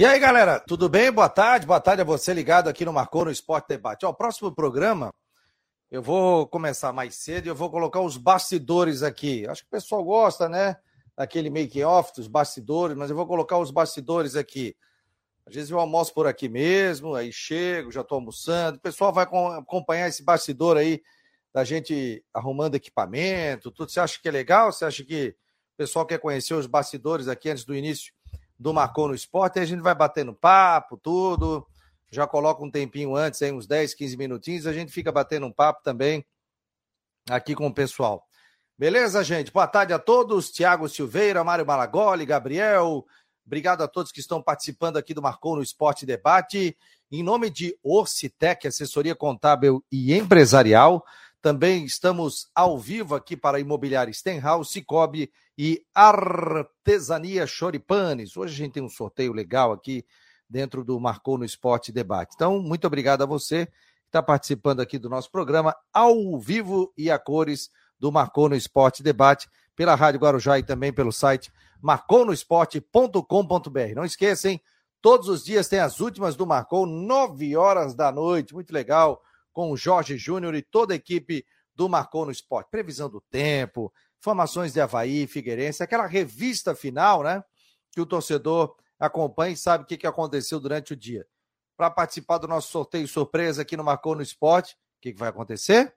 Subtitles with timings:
[0.00, 1.10] E aí, galera, tudo bem?
[1.10, 4.06] Boa tarde, boa tarde a você ligado aqui no Marcou no Esporte Debate.
[4.06, 5.12] Ó, o próximo programa,
[5.90, 9.44] eu vou começar mais cedo e eu vou colocar os bastidores aqui.
[9.48, 10.76] Acho que o pessoal gosta, né?
[11.16, 14.76] Daquele make-off dos bastidores, mas eu vou colocar os bastidores aqui.
[15.44, 18.78] Às vezes eu almoço por aqui mesmo, aí chego, já estou almoçando.
[18.78, 19.26] O pessoal vai
[19.58, 21.02] acompanhar esse bastidor aí
[21.52, 23.90] da gente arrumando equipamento, tudo.
[23.90, 24.70] Você acha que é legal?
[24.70, 25.34] Você acha que
[25.74, 28.12] o pessoal quer conhecer os bastidores aqui antes do início
[28.58, 31.66] do Marcou no Esporte, aí a gente vai batendo papo, tudo.
[32.10, 35.52] Já coloca um tempinho antes, aí uns 10, 15 minutinhos, a gente fica batendo um
[35.52, 36.26] papo também
[37.28, 38.24] aqui com o pessoal.
[38.78, 39.52] Beleza, gente?
[39.52, 40.50] Boa tarde a todos.
[40.50, 43.04] Tiago Silveira, Mário Malagoli, Gabriel.
[43.44, 46.76] Obrigado a todos que estão participando aqui do Marcou no Esporte Debate.
[47.10, 51.02] Em nome de Orcitec, assessoria contábil e empresarial,
[51.48, 58.36] também estamos ao vivo aqui para Imobiliária Stenhouse, Cicobi e Artesania Choripanes.
[58.36, 60.04] Hoje a gente tem um sorteio legal aqui
[60.46, 62.34] dentro do Marcou no Esporte Debate.
[62.34, 63.72] Então, muito obrigado a você que
[64.08, 69.02] está participando aqui do nosso programa ao vivo e a cores do Marcou no Esporte
[69.02, 71.50] Debate pela Rádio Guarujá e também pelo site
[71.80, 73.94] marconosport.com.br.
[73.96, 74.60] Não esqueçam,
[75.00, 78.52] todos os dias tem as últimas do Marcou, 9 horas da noite.
[78.52, 79.22] Muito legal
[79.58, 82.70] com o Jorge Júnior e toda a equipe do Marcou no Esporte.
[82.70, 87.42] Previsão do tempo, informações de Havaí, Figueirense, aquela revista final, né?
[87.90, 91.26] Que o torcedor acompanha e sabe o que, aconteceu durante o dia.
[91.76, 95.30] Para participar do nosso sorteio surpresa aqui no Marcou no Esporte, o que, que vai
[95.30, 95.92] acontecer?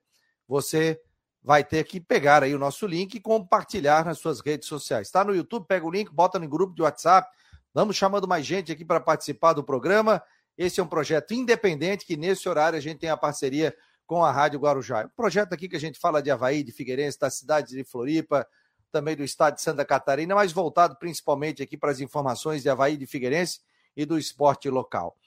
[0.48, 1.00] Você
[1.44, 5.06] vai ter que pegar aí o nosso link e compartilhar nas suas redes sociais.
[5.06, 7.30] Está no YouTube, pega o link, bota no grupo de WhatsApp.
[7.76, 10.20] Vamos chamando mais gente aqui para participar do programa
[10.62, 14.32] esse é um projeto independente que, nesse horário, a gente tem a parceria com a
[14.32, 15.06] Rádio Guarujá.
[15.06, 18.48] Um projeto aqui que a gente fala de Havaí, de Figueirense, da cidade de Floripa,
[18.92, 22.96] também do estado de Santa Catarina, mas voltado principalmente aqui para as informações de Havaí,
[22.96, 23.62] de Figueirense
[23.98, 25.18] e do esporte local.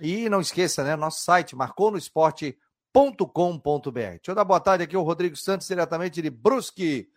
[0.00, 0.96] E não esqueça, né?
[0.96, 3.92] Nosso site marconosport.com.br.
[3.92, 7.08] Deixa eu dar boa tarde aqui ao Rodrigo Santos, diretamente de Brusque.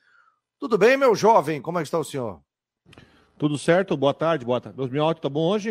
[0.59, 1.61] Tudo bem, meu jovem?
[1.61, 2.41] Como é que está o senhor?
[3.43, 3.97] Tudo certo?
[3.97, 4.89] Boa tarde, boa tarde.
[4.89, 5.69] Meu áudio tá bom hoje?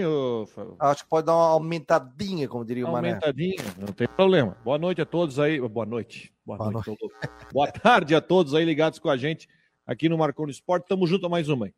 [0.78, 3.08] Acho que pode dar uma aumentadinha, como diria o Mané.
[3.08, 4.58] Aumentadinha, não tem problema.
[4.62, 5.58] Boa noite a todos aí.
[5.58, 6.30] Boa noite.
[6.44, 6.88] Boa, boa noite.
[6.88, 7.14] noite.
[7.50, 9.48] boa tarde a todos aí ligados com a gente
[9.86, 10.86] aqui no Marconi Esporte.
[10.86, 11.64] Tamo junto a mais uma.
[11.64, 11.74] Aí.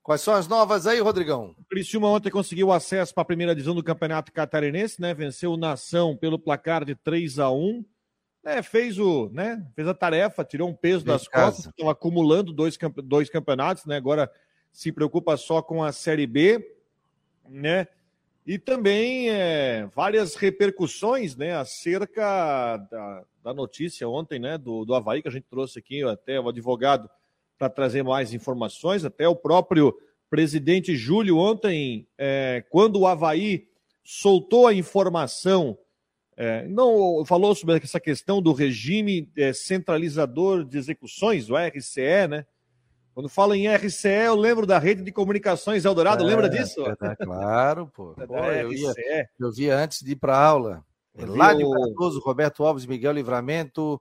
[0.00, 1.56] Quais são as novas aí, Rodrigão?
[1.58, 5.12] O Criciúma ontem conseguiu acesso para a primeira divisão do Campeonato Catarinense, né?
[5.12, 7.84] Venceu o Nação pelo placar de 3 a 1
[8.44, 9.60] é, fez o, né?
[9.74, 13.96] Fez a tarefa, tirou um peso das costas, estava acumulando dois, dois campeonatos, né?
[13.96, 14.30] Agora
[14.72, 16.76] se preocupa só com a Série B,
[17.48, 17.86] né?
[18.46, 25.22] E também é, várias repercussões, né, acerca da, da notícia ontem, né, do, do Havaí,
[25.22, 27.08] que a gente trouxe aqui até o advogado
[27.58, 29.94] para trazer mais informações, até o próprio
[30.30, 33.68] presidente Júlio ontem, é, quando o Havaí
[34.02, 35.76] soltou a informação,
[36.36, 42.46] é, não falou sobre essa questão do regime é, centralizador de execuções, o RCE, né?
[43.14, 46.80] Quando falo em RCE, eu lembro da rede de comunicações Eldorado, é, lembra disso?
[46.86, 48.14] É, claro, pô.
[48.26, 48.92] pô eu, ia,
[49.38, 50.84] eu via antes de ir para aula.
[51.14, 54.00] Lá de Cardoso, Roberto Alves, Miguel Livramento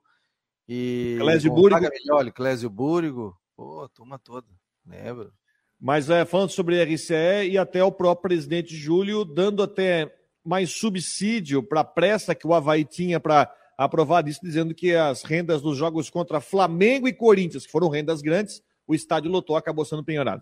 [0.68, 1.18] e.
[1.20, 1.82] Clésio Búrigo.
[1.82, 3.36] Miglioli, Clésio Búrigo.
[3.56, 4.48] Pô, turma toda.
[4.86, 5.34] Lembro.
[5.80, 11.64] Mas é, falando sobre RCE e até o próprio presidente Júlio dando até mais subsídio
[11.64, 15.78] para a pressa que o Havaí tinha para aprovar isso, dizendo que as rendas dos
[15.78, 20.42] jogos contra Flamengo e Corinthians, que foram rendas grandes, o estádio lotou, acabou sendo penhorado.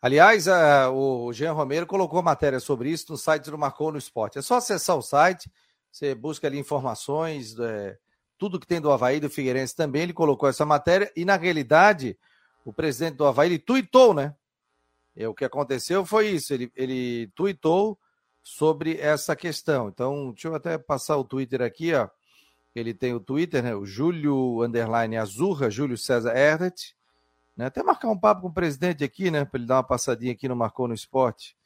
[0.00, 4.38] Aliás, uh, o Jean Romero colocou matéria sobre isso no site do Marcou no Esporte.
[4.38, 5.52] É só acessar o site,
[5.92, 7.98] você busca ali informações, é,
[8.38, 12.18] tudo que tem do Havaí, do Figueirense também, ele colocou essa matéria, e na realidade,
[12.64, 14.34] o presidente do Havaí, ele tuitou, né?
[15.14, 17.98] E o que aconteceu foi isso, ele, ele tuitou
[18.42, 19.88] sobre essa questão.
[19.88, 22.08] Então, deixa eu até passar o Twitter aqui, ó.
[22.74, 23.74] Ele tem o Twitter, né?
[23.74, 26.95] O Júlio Underline Azurra, Júlio César Erdett,
[27.56, 27.66] né?
[27.66, 29.44] Até marcar um papo com o presidente aqui, né?
[29.44, 31.56] Para ele dar uma passadinha aqui no Marcou no Esporte.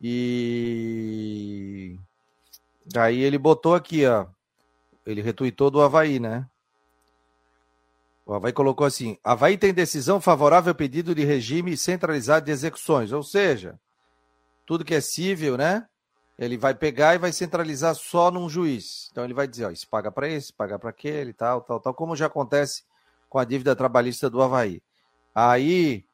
[0.00, 1.96] E
[2.96, 4.26] aí ele botou aqui, ó.
[5.06, 6.46] Ele retuitou do Havaí, né?
[8.26, 13.12] O Havaí colocou assim: Havaí tem decisão favorável ao pedido de regime centralizado de execuções.
[13.12, 13.78] Ou seja,
[14.66, 15.86] tudo que é cível, né?
[16.38, 19.08] Ele vai pegar e vai centralizar só num juiz.
[19.10, 21.94] Então ele vai dizer, ó, isso paga para esse, paga para aquele, tal, tal, tal,
[21.94, 22.84] como já acontece
[23.28, 24.80] com a dívida trabalhista do Havaí.
[25.40, 26.04] Aí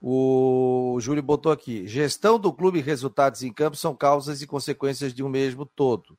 [0.00, 5.14] o Júlio botou aqui: gestão do clube e resultados em campo são causas e consequências
[5.14, 6.18] de um mesmo todo.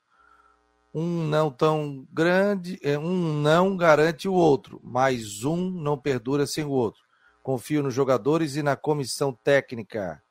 [0.94, 6.64] Um não tão grande, é, um não garante o outro, mas um não perdura sem
[6.64, 7.04] o outro.
[7.42, 10.24] Confio nos jogadores e na comissão técnica,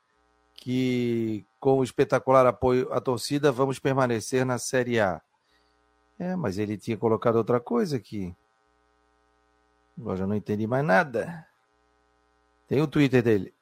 [0.55, 5.21] que com o espetacular apoio à torcida vamos permanecer na Série A.
[6.19, 8.35] É, mas ele tinha colocado outra coisa aqui.
[9.99, 11.52] Agora já não entendi mais nada.
[12.73, 13.53] Tem o Twitter dele.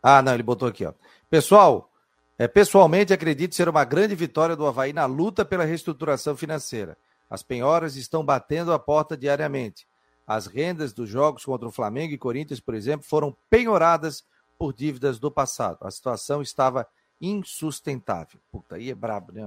[0.00, 0.92] Ah, não, ele botou aqui, ó.
[1.28, 1.90] Pessoal,
[2.38, 6.96] é, pessoalmente acredito ser uma grande vitória do Havaí na luta pela reestruturação financeira.
[7.28, 9.84] As penhoras estão batendo a porta diariamente.
[10.24, 14.24] As rendas dos jogos contra o Flamengo e Corinthians, por exemplo, foram penhoradas
[14.56, 15.78] por dívidas do passado.
[15.80, 16.86] A situação estava
[17.20, 18.38] insustentável.
[18.52, 19.42] Puta, aí é brabo, né?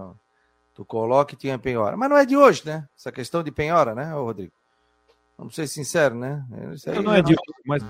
[0.74, 1.96] Tu coloca e tinha penhora.
[1.96, 2.86] Mas não é de hoje, né?
[2.98, 4.52] Essa questão de penhora, né, Rodrigo?
[5.38, 6.46] Vamos ser sinceros, né?
[6.74, 7.82] Isso aí não, não é de hoje, mas.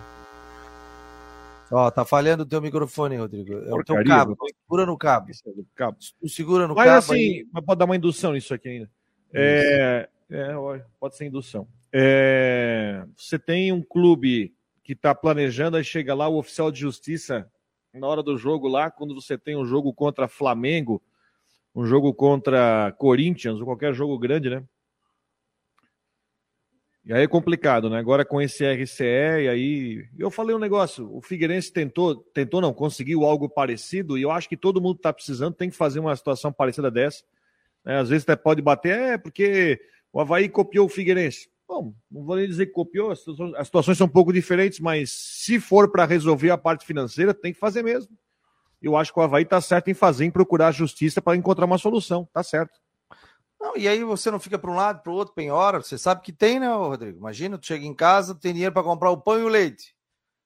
[1.72, 3.54] Ó, tá falhando o teu microfone, Rodrigo.
[3.54, 4.38] É Porcaria, o teu cabo.
[4.62, 5.32] Segura no cabo.
[5.32, 5.98] É cabo.
[6.20, 6.96] Tu segura no mas, cabo.
[6.96, 7.48] Mas assim, aí...
[7.52, 8.92] mas pode dar uma indução nisso aqui ainda.
[9.34, 10.54] É, é,
[11.00, 11.68] pode ser indução.
[11.92, 14.54] É, você tem um clube
[14.84, 17.50] que está planejando, aí chega lá o oficial de justiça
[17.94, 21.02] na hora do jogo lá, quando você tem um jogo contra Flamengo,
[21.74, 24.64] um jogo contra Corinthians, ou qualquer jogo grande, né?
[27.06, 28.00] E aí é complicado, né?
[28.00, 30.06] Agora com esse RCE, e aí.
[30.18, 34.50] Eu falei um negócio: o Figueirense tentou, tentou não, conseguiu algo parecido, e eu acho
[34.50, 37.24] que todo mundo está precisando, tem que fazer uma situação parecida dessa.
[37.86, 39.80] É, às vezes até pode bater, é porque
[40.12, 41.48] o Havaí copiou o Figueirense.
[41.68, 43.20] Bom, não vou nem dizer que copiou, as
[43.66, 47.60] situações são um pouco diferentes, mas se for para resolver a parte financeira, tem que
[47.60, 48.10] fazer mesmo
[48.86, 51.66] eu acho que o Havaí está certo em fazer, em procurar a justiça para encontrar
[51.66, 52.28] uma solução.
[52.32, 52.80] Tá certo.
[53.66, 55.82] Não, e aí você não fica para um lado, para o outro, penhora.
[55.82, 57.18] Você sabe que tem, né, Rodrigo?
[57.18, 59.96] Imagina, tu chega em casa, tem dinheiro para comprar o pão e o leite.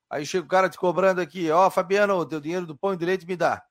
[0.10, 2.98] Aí chega o cara te cobrando aqui, ó, oh, Fabiano, teu dinheiro do pão e
[2.98, 3.62] do leite me dá.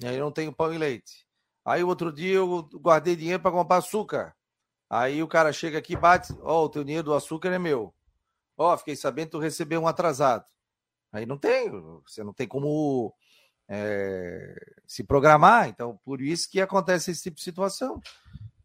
[0.00, 1.26] E aí não tenho pão e leite.
[1.62, 4.34] Aí outro dia eu guardei dinheiro para comprar açúcar.
[4.88, 7.58] Aí o cara chega aqui e bate, ó, oh, o teu dinheiro do açúcar é
[7.58, 7.94] meu.
[8.56, 10.46] Ó, oh, fiquei sabendo que tu recebeu um atrasado.
[11.12, 11.70] Aí não tem,
[12.02, 13.14] você não tem como
[13.68, 14.54] é,
[14.86, 15.68] se programar.
[15.68, 18.00] Então, por isso que acontece esse tipo de situação.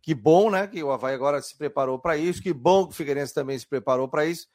[0.10, 0.66] Que bom, né?
[0.66, 2.42] Que o Havaí agora se preparou para isso.
[2.42, 4.48] Que bom que o Figueirense também se preparou para isso.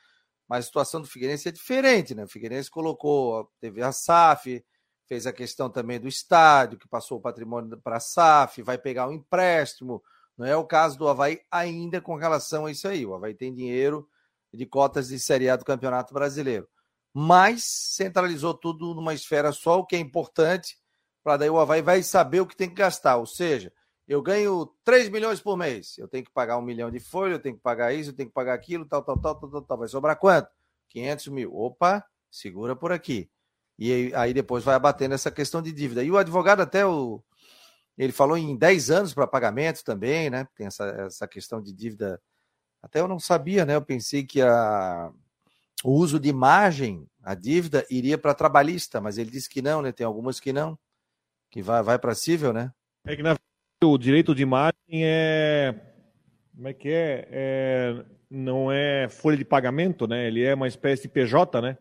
[0.48, 2.24] Mas a situação do Figueirense é diferente, né?
[2.24, 4.64] O Figueirense colocou, teve a SAF,
[5.06, 9.06] fez a questão também do estádio, que passou o patrimônio para a SAF, vai pegar
[9.06, 10.02] um empréstimo.
[10.36, 13.06] Não é o caso do Havaí ainda com relação a isso aí.
[13.06, 14.08] O Havaí tem dinheiro
[14.52, 16.68] de cotas de Série A do Campeonato Brasileiro
[17.16, 20.76] mas centralizou tudo numa esfera só, o que é importante,
[21.22, 23.18] para daí o Havaí vai saber o que tem que gastar.
[23.18, 23.72] Ou seja,
[24.06, 27.38] eu ganho 3 milhões por mês, eu tenho que pagar um milhão de folha, eu
[27.38, 29.78] tenho que pagar isso, eu tenho que pagar aquilo, tal, tal, tal, tal, tal, tal.
[29.78, 30.48] vai sobrar quanto?
[30.90, 31.54] 500 mil.
[31.56, 33.30] Opa, segura por aqui.
[33.78, 36.04] E aí depois vai abatendo essa questão de dívida.
[36.04, 37.22] E o advogado até o
[37.96, 40.48] ele falou em 10 anos para pagamento também, né?
[40.56, 42.20] Tem essa, essa questão de dívida.
[42.82, 43.76] Até eu não sabia, né?
[43.76, 45.12] Eu pensei que a,
[45.84, 49.92] o uso de imagem, a dívida, iria para trabalhista, mas ele disse que não, né?
[49.92, 50.78] Tem algumas que não,
[51.50, 52.72] que vai, vai para cível, né?
[53.06, 53.36] É que na
[53.84, 55.74] o direito de imagem é.
[56.54, 57.28] Como é que é?
[57.30, 58.04] é?
[58.30, 60.26] Não é folha de pagamento, né?
[60.26, 61.78] Ele é uma espécie de PJ, né?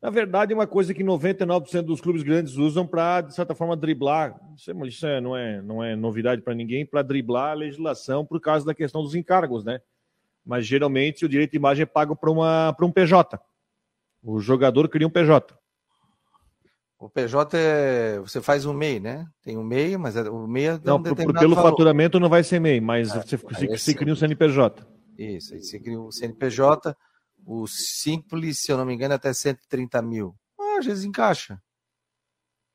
[0.00, 3.76] Na verdade, é uma coisa que 99% dos clubes grandes usam para, de certa forma,
[3.76, 4.40] driblar.
[4.56, 8.40] Isso, é, é, não, é, não é novidade para ninguém, para driblar a legislação por
[8.40, 9.80] causa da questão dos encargos, né?
[10.44, 13.40] mas geralmente o direito de imagem é pago para um PJ.
[14.22, 15.54] O jogador cria um PJ.
[17.00, 18.18] O PJ é.
[18.20, 19.26] Você faz um MEI, né?
[19.42, 21.70] Tem um MEI, mas é, o MEI é não, um pelo valor.
[21.70, 24.86] faturamento não vai ser MEI, mas ah, você, você, você cria um CNPJ.
[25.16, 26.94] Isso, aí você cria um CNPJ,
[27.46, 30.34] o simples, se eu não me engano, é até 130 mil.
[30.60, 31.58] Ah, às vezes encaixa.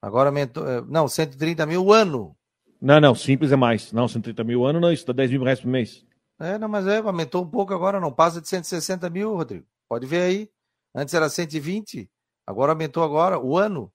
[0.01, 0.67] Agora aumentou.
[0.67, 2.36] É, não, 130 mil o ano.
[2.82, 3.91] Não, não, simples é mais.
[3.91, 6.03] Não, 130 mil o ano não, isso dá 10 mil reais por mês.
[6.39, 9.67] É, não, mas é, aumentou um pouco agora, não passa de 160 mil, Rodrigo.
[9.88, 10.50] Pode ver aí.
[10.96, 12.10] Antes era 120,
[12.48, 13.91] agora aumentou agora, o ano.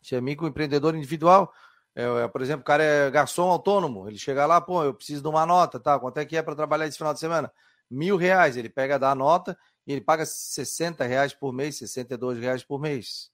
[0.00, 1.52] Tinha empreendedor individual.
[1.94, 4.08] É, é, por exemplo, o cara é garçom autônomo.
[4.08, 5.98] Ele chega lá, pô, eu preciso de uma nota, tá?
[5.98, 7.52] Quanto é que é para trabalhar esse final de semana?
[7.90, 8.56] Mil reais.
[8.56, 12.80] Ele pega, dá a nota e ele paga 60 reais por mês, 62 reais por
[12.80, 13.30] mês.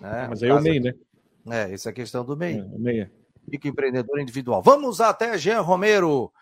[0.00, 0.26] Né?
[0.28, 0.94] Mas aí é o MEI, né?
[1.50, 2.58] É, essa é a questão do MEI.
[2.58, 3.00] É, o MEI.
[3.00, 3.10] É.
[3.46, 4.62] Microempreendedor individual.
[4.62, 6.32] Vamos até Jean Romero.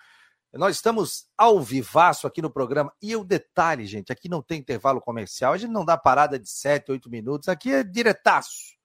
[0.53, 2.93] Nós estamos ao vivaço aqui no programa.
[3.01, 6.49] E o detalhe, gente, aqui não tem intervalo comercial, a gente não dá parada de
[6.49, 8.76] 7, 8 minutos, aqui é diretaço.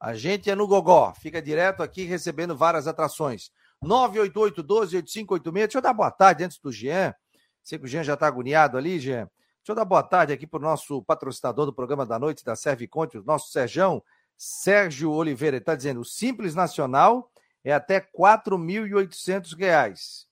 [0.00, 3.50] A gente é no gogó, fica direto aqui recebendo várias atrações.
[3.84, 5.52] 988-12-8586.
[5.52, 7.14] Deixa eu dar boa tarde antes do Jean.
[7.62, 9.28] Sei que o Jean já está agoniado ali, Jean.
[9.58, 12.56] Deixa eu dar boa tarde aqui para o nosso patrocinador do programa da noite da
[12.56, 14.02] Serviconte, o nosso Serjão,
[14.36, 15.56] Sérgio Oliveira.
[15.56, 17.30] Ele está dizendo: o Simples Nacional
[17.64, 20.26] é até R$ 4.800.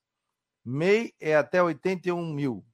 [0.65, 2.65] MEI é até 81 mil.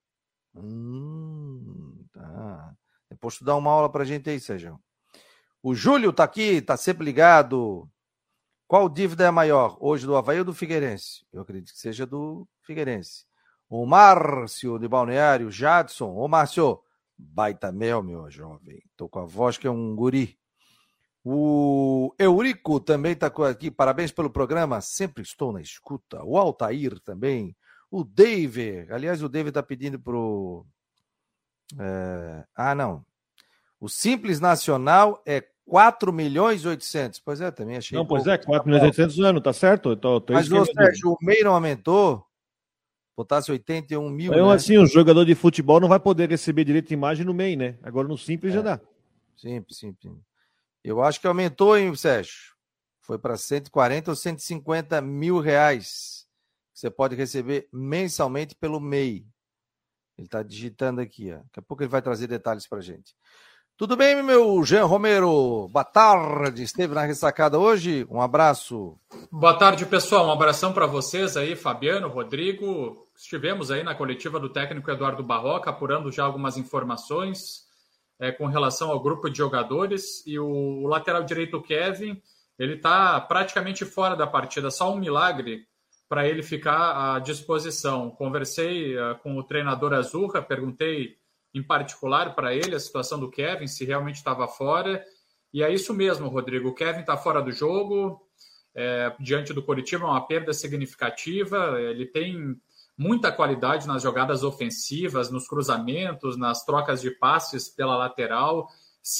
[0.54, 2.74] Hum, tá.
[3.10, 4.78] Depois tu dá uma aula pra gente aí, Sérgio.
[5.62, 7.88] O Júlio tá aqui, tá sempre ligado.
[8.66, 11.24] Qual dívida é maior, hoje do Havaí ou do Figueirense?
[11.32, 13.24] Eu acredito que seja do Figueirense.
[13.68, 16.14] O Márcio de Balneário, Jadson.
[16.16, 16.82] Ô, Márcio,
[17.16, 18.82] baita mel, meu jovem.
[18.96, 20.36] Tô com a voz que é um guri.
[21.24, 23.70] O Eurico também está aqui.
[23.70, 24.80] Parabéns pelo programa.
[24.80, 26.24] Sempre estou na escuta.
[26.24, 27.56] O Altair também.
[27.90, 28.92] O David.
[28.92, 30.66] Aliás, o David está pedindo pro.
[31.78, 32.44] É...
[32.56, 33.04] Ah, não.
[33.78, 37.20] O Simples Nacional é 4 milhões e 800.
[37.20, 37.96] Pois é, também achei.
[37.96, 39.96] Não, pois é, 4 milhões e 800 anos, tá certo?
[39.96, 42.26] Tô, tô Mas, ô, Sérgio, o MEI não aumentou?
[43.16, 44.32] Botasse 81 mil.
[44.32, 44.54] Então, né?
[44.54, 47.78] assim, o jogador de futebol não vai poder receber direito de imagem no MEI, né?
[47.82, 48.56] Agora no Simples é.
[48.56, 48.80] já dá.
[49.36, 50.12] Simples, simples.
[50.82, 52.52] Eu acho que aumentou, hein, Sérgio?
[53.00, 56.26] Foi para 140 ou 150 mil reais.
[56.72, 59.26] Você pode receber mensalmente pelo MEI.
[60.16, 61.32] Ele está digitando aqui.
[61.32, 61.36] Ó.
[61.36, 63.14] Daqui a pouco ele vai trazer detalhes para gente.
[63.82, 65.66] Tudo bem, meu Jean Romero?
[65.66, 66.62] Boa tarde.
[66.62, 68.06] Esteve na ressacada hoje?
[68.08, 68.96] Um abraço.
[69.28, 70.28] Boa tarde, pessoal.
[70.28, 73.08] Um abração para vocês aí, Fabiano, Rodrigo.
[73.16, 77.66] Estivemos aí na coletiva do técnico Eduardo Barroca, apurando já algumas informações
[78.20, 80.24] é, com relação ao grupo de jogadores.
[80.28, 82.22] E o, o lateral direito, Kevin,
[82.56, 84.70] ele está praticamente fora da partida.
[84.70, 85.66] Só um milagre
[86.08, 88.10] para ele ficar à disposição.
[88.10, 91.16] Conversei uh, com o treinador Azurra, perguntei
[91.54, 95.04] em particular para ele a situação do Kevin, se realmente estava fora.
[95.52, 96.68] E é isso mesmo, Rodrigo.
[96.68, 98.20] O Kevin está fora do jogo.
[98.74, 101.78] É, diante do Coritiba, é uma perda significativa.
[101.78, 102.56] Ele tem
[102.96, 108.68] muita qualidade nas jogadas ofensivas, nos cruzamentos, nas trocas de passes pela lateral.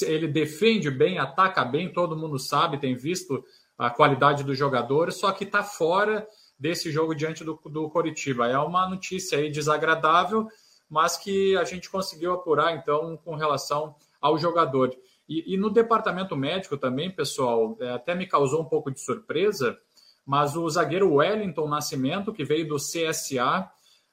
[0.01, 3.43] Ele defende bem, ataca bem, todo mundo sabe, tem visto
[3.77, 6.25] a qualidade do jogador, só que está fora
[6.57, 8.47] desse jogo diante do, do Coritiba.
[8.47, 10.47] É uma notícia aí desagradável,
[10.93, 14.95] mas que a gente conseguiu apurar, então, com relação ao jogador.
[15.27, 19.75] E, e no departamento médico também, pessoal, é, até me causou um pouco de surpresa,
[20.23, 23.67] mas o zagueiro Wellington Nascimento, que veio do CSA,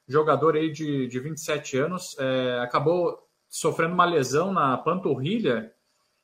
[0.07, 5.71] jogador aí de, de 27 anos, é, acabou sofrendo uma lesão na panturrilha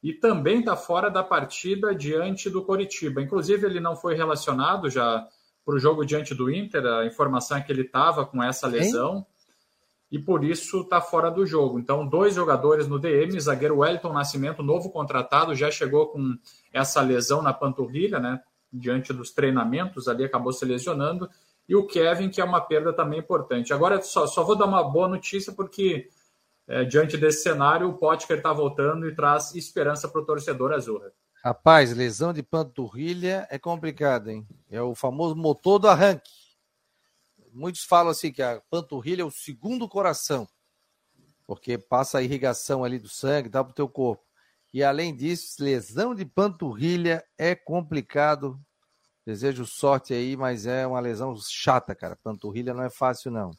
[0.02, 3.22] e também está fora da partida diante do Coritiba.
[3.22, 5.24] Inclusive, ele não foi relacionado já
[5.64, 9.18] para o jogo diante do Inter, a informação é que ele estava com essa lesão.
[9.18, 9.37] Hein?
[10.12, 11.80] E por isso está fora do jogo.
[11.80, 16.38] Então, dois jogadores no DM, zagueiro Wellington Nascimento, novo contratado, já chegou com
[16.72, 18.42] essa lesão na panturrilha, né?
[18.72, 21.30] Diante dos treinamentos, ali acabou se lesionando.
[21.68, 23.74] E o Kevin, que é uma perda também importante.
[23.74, 26.10] Agora, só, só vou dar uma boa notícia, porque
[26.68, 31.02] é, diante desse cenário, o Potker está voltando e traz esperança para o torcedor azul.
[31.44, 34.48] Rapaz, lesão de panturrilha é complicado, hein?
[34.70, 36.47] É o famoso motor do arranque
[37.58, 40.48] muitos falam assim que a panturrilha é o segundo coração,
[41.46, 44.24] porque passa a irrigação ali do sangue, dá para o teu corpo.
[44.74, 48.60] E além disso, lesão de panturrilha é complicado.
[49.26, 52.16] Desejo sorte aí, mas é uma lesão chata, cara.
[52.16, 53.52] Panturrilha não é fácil, não.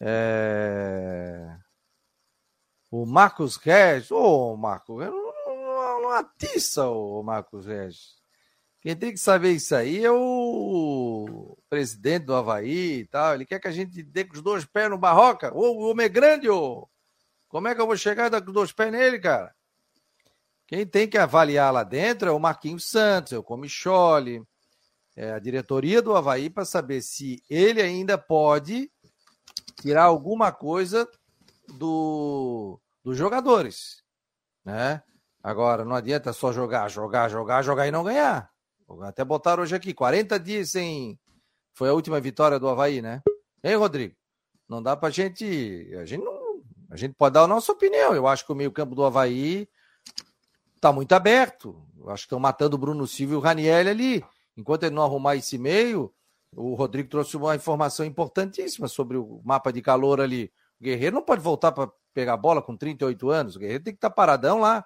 [0.00, 1.56] É...
[2.90, 8.16] O Marcos Regis, ô oh, Marcos, não, não, não atiça o Marcos Regis.
[8.80, 13.34] Quem tem que saber isso aí é o presidente do Havaí e tal.
[13.34, 15.52] Ele quer que a gente dê com os dois pés no barroca.
[15.54, 16.88] Ô, o homem é grande, ô.
[17.48, 19.54] Como é que eu vou chegar e dar com os dois pés nele, cara?
[20.66, 24.42] Quem tem que avaliar lá dentro é o Marquinhos Santos, é o Comichole,
[25.16, 28.90] é a diretoria do Havaí para saber se ele ainda pode
[29.80, 31.08] tirar alguma coisa
[31.68, 34.02] do, dos jogadores,
[34.64, 35.02] né?
[35.42, 38.50] Agora, não adianta só jogar, jogar, jogar, jogar e não ganhar.
[39.02, 41.18] Até botaram hoje aqui, 40 dias sem.
[41.78, 43.22] Foi a última vitória do Havaí, né?
[43.62, 44.12] Hein, Rodrigo?
[44.68, 45.88] Não dá pra gente.
[45.96, 46.60] A gente não.
[46.90, 48.12] A gente pode dar a nossa opinião.
[48.16, 49.68] Eu acho que o meio-campo do Havaí
[50.80, 51.80] tá muito aberto.
[51.96, 54.24] Eu acho que estão matando o Bruno Silva e o Raniel ali.
[54.56, 56.12] Enquanto ele não arrumar esse meio,
[56.52, 60.52] o Rodrigo trouxe uma informação importantíssima sobre o mapa de calor ali.
[60.80, 63.54] O Guerreiro não pode voltar para pegar bola com 38 anos.
[63.54, 64.84] O Guerreiro tem que estar tá paradão lá.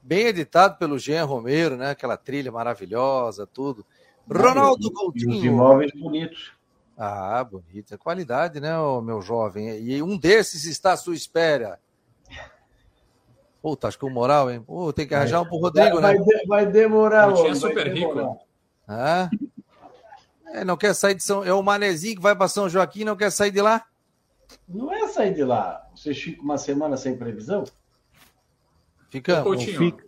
[0.00, 1.90] bem editado pelo Jean Romero, né?
[1.90, 3.84] Aquela trilha maravilhosa, tudo.
[4.30, 5.36] Ronaldo Coutinho.
[5.36, 6.52] os imóveis bonitos.
[6.96, 7.98] Ah, bonita.
[7.98, 8.70] Qualidade, né,
[9.02, 9.80] meu jovem?
[9.80, 11.80] E um desses está à sua espera.
[13.60, 14.60] Puta, acho que o moral, hein?
[14.60, 16.24] Pô, tem que arranjar um pro Rodrigo, vai, né?
[16.24, 17.48] Vai, vai demorar, mano.
[17.48, 18.40] É super rico.
[18.86, 19.28] Ah?
[20.46, 21.44] É, não quer sair de São...
[21.44, 23.84] É o Manezinho que vai para São Joaquim não quer sair de lá?
[24.72, 25.86] Não é sair de lá.
[25.94, 27.64] Vocês ficam uma semana sem previsão?
[29.10, 29.44] Fica.
[29.58, 30.04] Fica.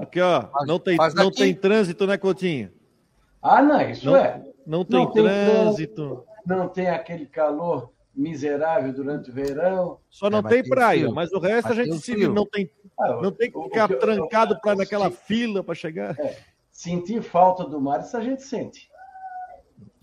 [0.00, 0.48] Aqui, ó.
[0.66, 2.70] Não tem, não tem trânsito, né, Coutinho?
[3.42, 4.42] Ah, não, isso não, é.
[4.66, 6.24] Não tem, não tem trânsito.
[6.46, 9.98] Não tem aquele calor miserável durante o verão.
[10.08, 11.14] Só não é, tem praia, frio.
[11.14, 13.98] mas o resto mas a gente se não tem, ah, não tem que ficar o,
[13.98, 16.18] trancado para naquela fila para chegar.
[16.18, 16.38] É,
[16.70, 18.88] sentir falta do mar, isso a gente sente.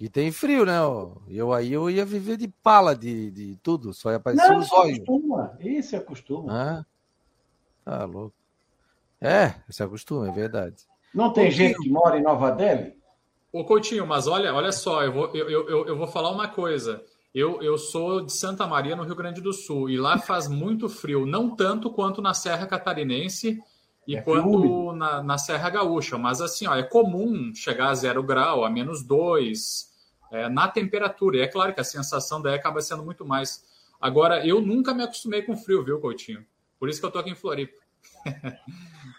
[0.02, 0.80] E tem frio, né?
[1.30, 4.72] Eu aí eu ia viver de pala de, de tudo, só ia aparecer Não, os
[4.72, 4.98] olhos.
[4.98, 5.58] Acostuma.
[5.60, 6.52] Isso acostuma.
[6.52, 6.86] Ah,
[7.86, 8.34] tá louco.
[9.22, 10.78] É, se acostuma, é verdade.
[11.14, 11.68] Não tem Coutinho.
[11.68, 12.96] gente que mora em Nova Delhi?
[13.54, 17.06] Ô Coutinho, mas olha, olha só, eu vou, eu, eu, eu vou falar uma coisa.
[17.32, 20.90] Eu, eu sou de Santa Maria, no Rio Grande do Sul, e lá faz muito
[20.90, 23.62] frio, não tanto quanto na Serra Catarinense
[24.08, 28.24] e é quanto na, na Serra Gaúcha, mas assim, ó, é comum chegar a zero
[28.24, 29.91] grau, a menos dois,
[30.32, 31.38] é, na temperatura.
[31.38, 33.64] E é claro que a sensação daí acaba sendo muito mais.
[34.00, 36.46] Agora, eu nunca me acostumei com frio, viu, Coutinho?
[36.80, 37.80] Por isso que eu tô aqui em Floripa.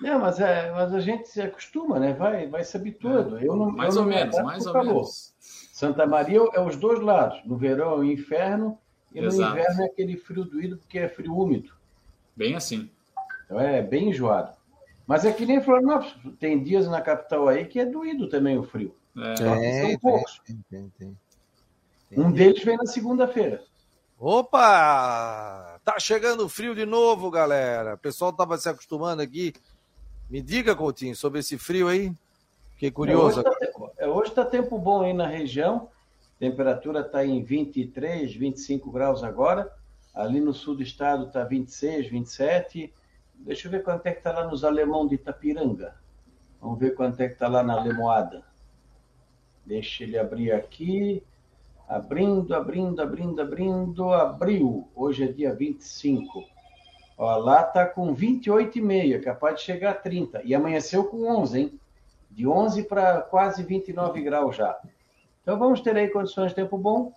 [0.01, 2.13] Não, mas, é, mas a gente se acostuma, né?
[2.13, 3.39] Vai, vai se habituando.
[3.39, 4.95] Eu não, mais eu ou menos, mais ou calor.
[4.95, 5.33] menos.
[5.39, 7.41] Santa Maria é os dois lados.
[7.45, 8.77] No verão é o inferno
[9.15, 9.53] e no Exato.
[9.53, 11.73] inverno é aquele frio doído porque é frio úmido.
[12.35, 12.91] Bem assim.
[13.45, 14.53] Então é bem enjoado.
[15.07, 16.17] Mas é que nem Florianópolis.
[16.41, 18.97] Tem dias na capital aí que é doído também o frio.
[19.17, 19.37] É,
[19.91, 20.41] são poucos.
[20.47, 21.17] Tem, tem, tem,
[22.17, 23.63] um deles vem na segunda-feira.
[24.19, 25.81] Opa!
[25.85, 27.95] Tá chegando frio de novo, galera.
[27.95, 29.53] O pessoal tava se acostumando aqui.
[30.31, 32.15] Me diga, Coutinho, sobre esse frio aí.
[32.75, 33.43] Fiquei curioso.
[33.99, 35.89] É, hoje está tá tempo bom aí na região.
[36.39, 39.73] Temperatura está em 23, 25 graus agora.
[40.15, 42.93] Ali no sul do estado está 26, 27.
[43.35, 45.97] Deixa eu ver quanto é que está lá nos Alemão de Itapiranga.
[46.61, 48.45] Vamos ver quanto é que está lá na Lemoada.
[49.65, 51.23] Deixa ele abrir aqui.
[51.89, 54.13] Abrindo, abrindo, abrindo, abrindo.
[54.13, 54.89] Abriu.
[54.95, 56.45] Hoje é dia 25.
[57.17, 60.43] Ó, lá está com 28,5, capaz de chegar a 30.
[60.45, 61.81] E amanheceu com 11, hein?
[62.31, 64.79] De 11 para quase 29 graus já.
[65.43, 67.13] Então vamos ter aí condições de tempo bom.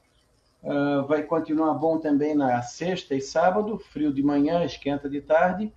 [0.62, 3.78] Uh, vai continuar bom também na sexta e sábado.
[3.78, 5.72] Frio de manhã, esquenta de tarde.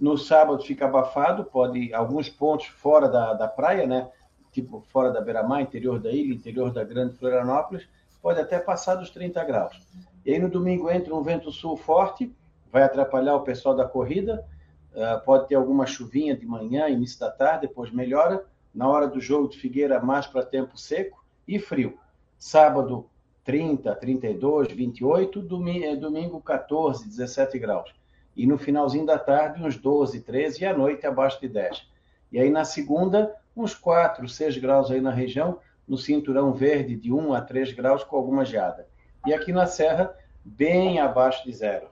[0.00, 4.08] No sábado fica abafado, pode alguns pontos fora da, da praia, né?
[4.52, 7.86] Tipo fora da beira-mar, interior da ilha, interior da Grande Florianópolis,
[8.20, 9.80] pode até passar dos 30 graus.
[10.24, 12.34] E aí no domingo entra um vento sul forte,
[12.70, 14.44] vai atrapalhar o pessoal da corrida,
[14.92, 18.44] uh, pode ter alguma chuvinha de manhã, início da tarde, depois melhora.
[18.72, 21.98] Na hora do jogo de Figueira, mais para tempo seco e frio.
[22.38, 23.06] Sábado,
[23.44, 27.92] 30, 32, 28, domingo, domingo 14, 17 graus.
[28.36, 31.84] E no finalzinho da tarde, uns 12, 13, e à noite abaixo de 10.
[32.30, 37.12] E aí na segunda, uns 4, 6 graus aí na região, no cinturão verde de
[37.12, 38.86] 1 a 3 graus com alguma geada.
[39.26, 41.88] E aqui na Serra, bem abaixo de zero.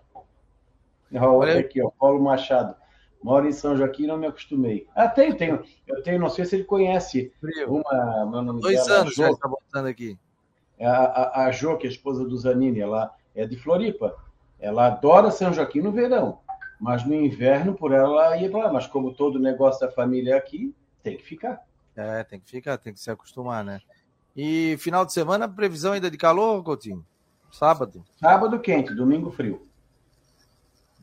[1.12, 2.74] Olha aqui, ó, Paulo Machado.
[3.22, 4.86] Moro em São Joaquim, não me acostumei.
[4.94, 5.64] Ah, tenho, tenho.
[5.86, 7.32] Eu tenho, não sei se ele conhece
[7.66, 8.26] uma.
[8.30, 10.16] Meu nome Dois dela, anos já está botando aqui.
[10.78, 14.14] É a, a, a Jo, que é a esposa do Zanini, ela é de Floripa.
[14.60, 16.38] Ela adora São Joaquim no verão,
[16.80, 18.72] mas no inverno, por ela, ela ia para lá.
[18.72, 20.72] Mas como todo negócio da família é aqui,
[21.08, 21.60] tem que ficar.
[21.96, 23.80] É, tem que ficar, tem que se acostumar, né?
[24.36, 27.04] E final de semana, previsão ainda de calor, Coutinho?
[27.50, 28.04] Sábado?
[28.20, 29.66] Sábado quente, domingo frio.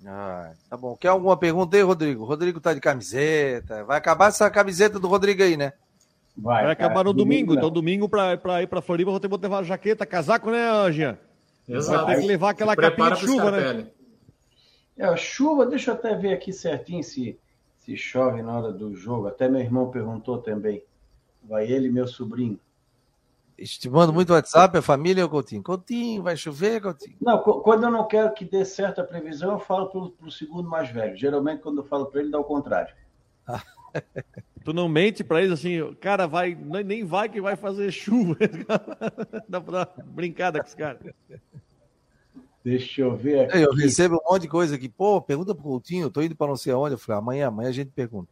[0.06, 0.96] Ah, tá bom.
[0.96, 2.24] Quer alguma pergunta aí, Rodrigo?
[2.24, 3.84] Rodrigo tá de camiseta.
[3.84, 5.74] Vai acabar essa camiseta do Rodrigo aí, né?
[6.38, 9.30] Vai, Vai acabar no domingo, domingo então domingo para pra ir para Floripa vou ter
[9.30, 11.18] que levar jaqueta, casaco, né, Jean?
[11.68, 12.06] Exato.
[12.06, 13.88] Vai ter que levar aquela capinha de chuva, né?
[14.98, 17.40] É, chuva, deixa eu até ver aqui certinho se
[17.86, 19.28] se chove na hora do jogo.
[19.28, 20.84] Até meu irmão perguntou também.
[21.44, 22.60] Vai ele e meu sobrinho.
[23.56, 25.62] Estimando muito o WhatsApp, a família, o Coutinho.
[25.62, 27.16] Coutinho, vai chover, Coutinho?
[27.22, 30.68] Não, quando eu não quero que dê certo a previsão, eu falo para o segundo
[30.68, 31.16] mais velho.
[31.16, 32.94] Geralmente, quando eu falo para ele, dá o contrário.
[34.66, 38.36] tu não mente para eles assim, cara, vai, nem vai que vai fazer chuva.
[39.48, 41.00] Dá pra dar brincada com esse cara.
[42.66, 43.60] Deixa eu ver aqui.
[43.60, 44.90] Eu recebo um monte de coisa aqui.
[44.90, 46.96] Pô, pergunta pro Coutinho, tô indo para não sei aonde.
[46.96, 48.28] Eu falei, amanhã, amanhã a gente pergunta.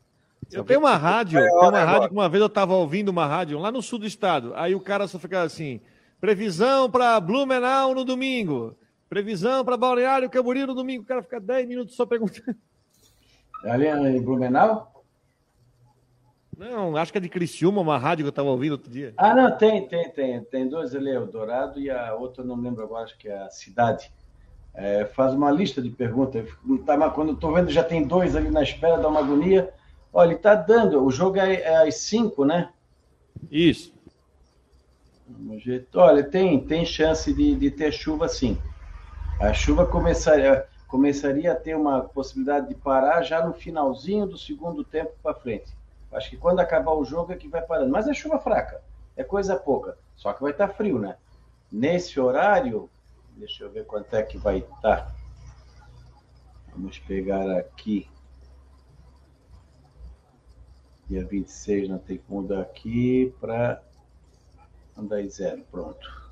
[0.52, 3.28] Eu tenho uma rádio, é, tem uma rádio que uma vez eu estava ouvindo uma
[3.28, 4.52] rádio lá no sul do estado.
[4.56, 5.80] Aí o cara só ficava assim:
[6.20, 8.76] previsão para Blumenau no domingo,
[9.08, 11.04] previsão para Balneário Camboriú no domingo.
[11.04, 12.58] O cara fica 10 minutos só perguntando.
[13.66, 15.06] Ali em Blumenau?
[16.58, 19.14] Não, acho que é de Criciúma, uma rádio que eu estava ouvindo outro dia.
[19.16, 20.44] Ah, não, tem, tem, tem.
[20.44, 23.50] Tem dois ali, o Dourado e a outra, não lembro agora, acho que é a
[23.50, 24.12] Cidade.
[24.74, 26.50] É, faz uma lista de perguntas.
[26.86, 29.72] Tá, quando eu estou vendo, já tem dois ali na espera, dá uma agonia.
[30.12, 31.04] Olha, ele está dando.
[31.04, 32.70] O jogo é, é às 5, né?
[33.52, 33.94] Isso.
[35.96, 38.58] Olha, tem, tem chance de, de ter chuva sim.
[39.40, 44.84] A chuva começaria, começaria a ter uma possibilidade de parar já no finalzinho do segundo
[44.84, 45.72] tempo para frente.
[46.12, 47.92] Acho que quando acabar o jogo é que vai parando.
[47.92, 48.82] Mas é chuva fraca,
[49.18, 49.98] é coisa pouca.
[50.16, 51.16] Só que vai estar tá frio, né?
[51.72, 52.90] Nesse horário,
[53.36, 55.16] deixa eu ver quanto é que vai estar.
[56.74, 58.10] Vamos pegar aqui
[61.14, 63.82] dia 26 nós temos que mudar aqui para
[64.98, 66.24] andar em zero, pronto.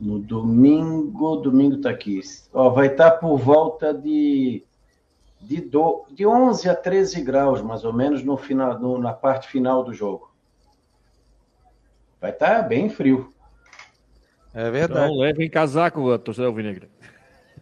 [0.00, 2.20] No domingo, domingo está aqui.
[2.52, 4.64] Ó, vai estar tá por volta de,
[5.40, 9.48] de, do, de 11 a 13 graus, mais ou menos, no final, no, na parte
[9.48, 10.32] final do jogo.
[12.20, 13.32] Vai estar tá bem frio.
[14.58, 15.04] É verdade.
[15.04, 16.88] Então, levem casaco, torcedor Alvinegra.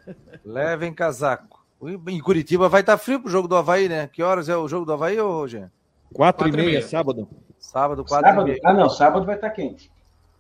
[0.43, 1.63] Levem casaco.
[2.09, 4.09] Em Curitiba vai estar frio pro jogo do Havaí, né?
[4.09, 5.71] Que horas é o jogo do Havaí, ô Rogério?
[6.11, 7.29] Quatro, quatro e meia, sábado.
[7.59, 8.49] Sábado, quatro sábado?
[8.49, 8.63] e meia.
[8.65, 9.93] Ah, não, sábado vai estar tá quente.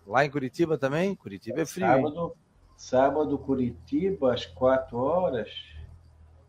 [0.06, 1.14] Lá em Curitiba também?
[1.14, 1.86] Curitiba é frio.
[1.86, 2.36] Sábado,
[2.74, 5.50] sábado Curitiba, às quatro horas,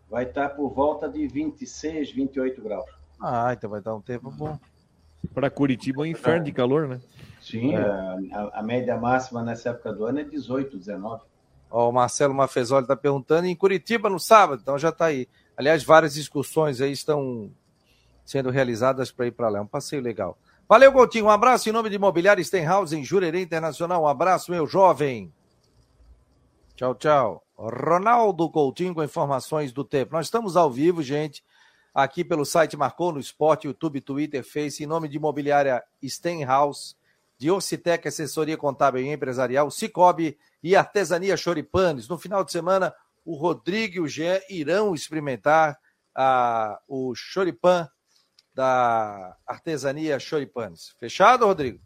[0.09, 2.89] vai estar tá por volta de 26, 28 graus.
[3.21, 4.57] Ah, então vai dar um tempo bom.
[5.33, 7.01] Para Curitiba é um inferno de calor, né?
[7.49, 7.79] Sim, é.
[7.79, 11.23] a, a média máxima nessa época do ano é 18, 19.
[11.69, 15.27] Ó, o Marcelo Mafezoli está perguntando em Curitiba no sábado, então já está aí.
[15.55, 17.51] Aliás, várias excursões aí estão
[18.25, 19.59] sendo realizadas para ir para lá.
[19.59, 20.37] É um passeio legal.
[20.67, 21.25] Valeu, Coutinho.
[21.25, 24.03] Um abraço em nome de Imobiliário Stenhouse em Jurerê Internacional.
[24.03, 25.31] Um abraço, meu jovem.
[26.75, 27.43] Tchau, tchau.
[27.57, 30.11] Ronaldo Coutinho com informações do tempo.
[30.13, 31.43] Nós estamos ao vivo, gente,
[31.93, 36.95] aqui pelo site Marcou no Esporte, YouTube, Twitter, Face, em nome de Imobiliária Stenhouse,
[37.37, 42.07] de Orcitec, assessoria contábil e empresarial, Cicobi e Artesania Choripanes.
[42.07, 45.77] No final de semana, o Rodrigo e o Jean irão experimentar
[46.15, 47.87] ah, o choripan
[48.53, 50.95] da Artesania Choripanes.
[50.99, 51.79] Fechado, Rodrigo?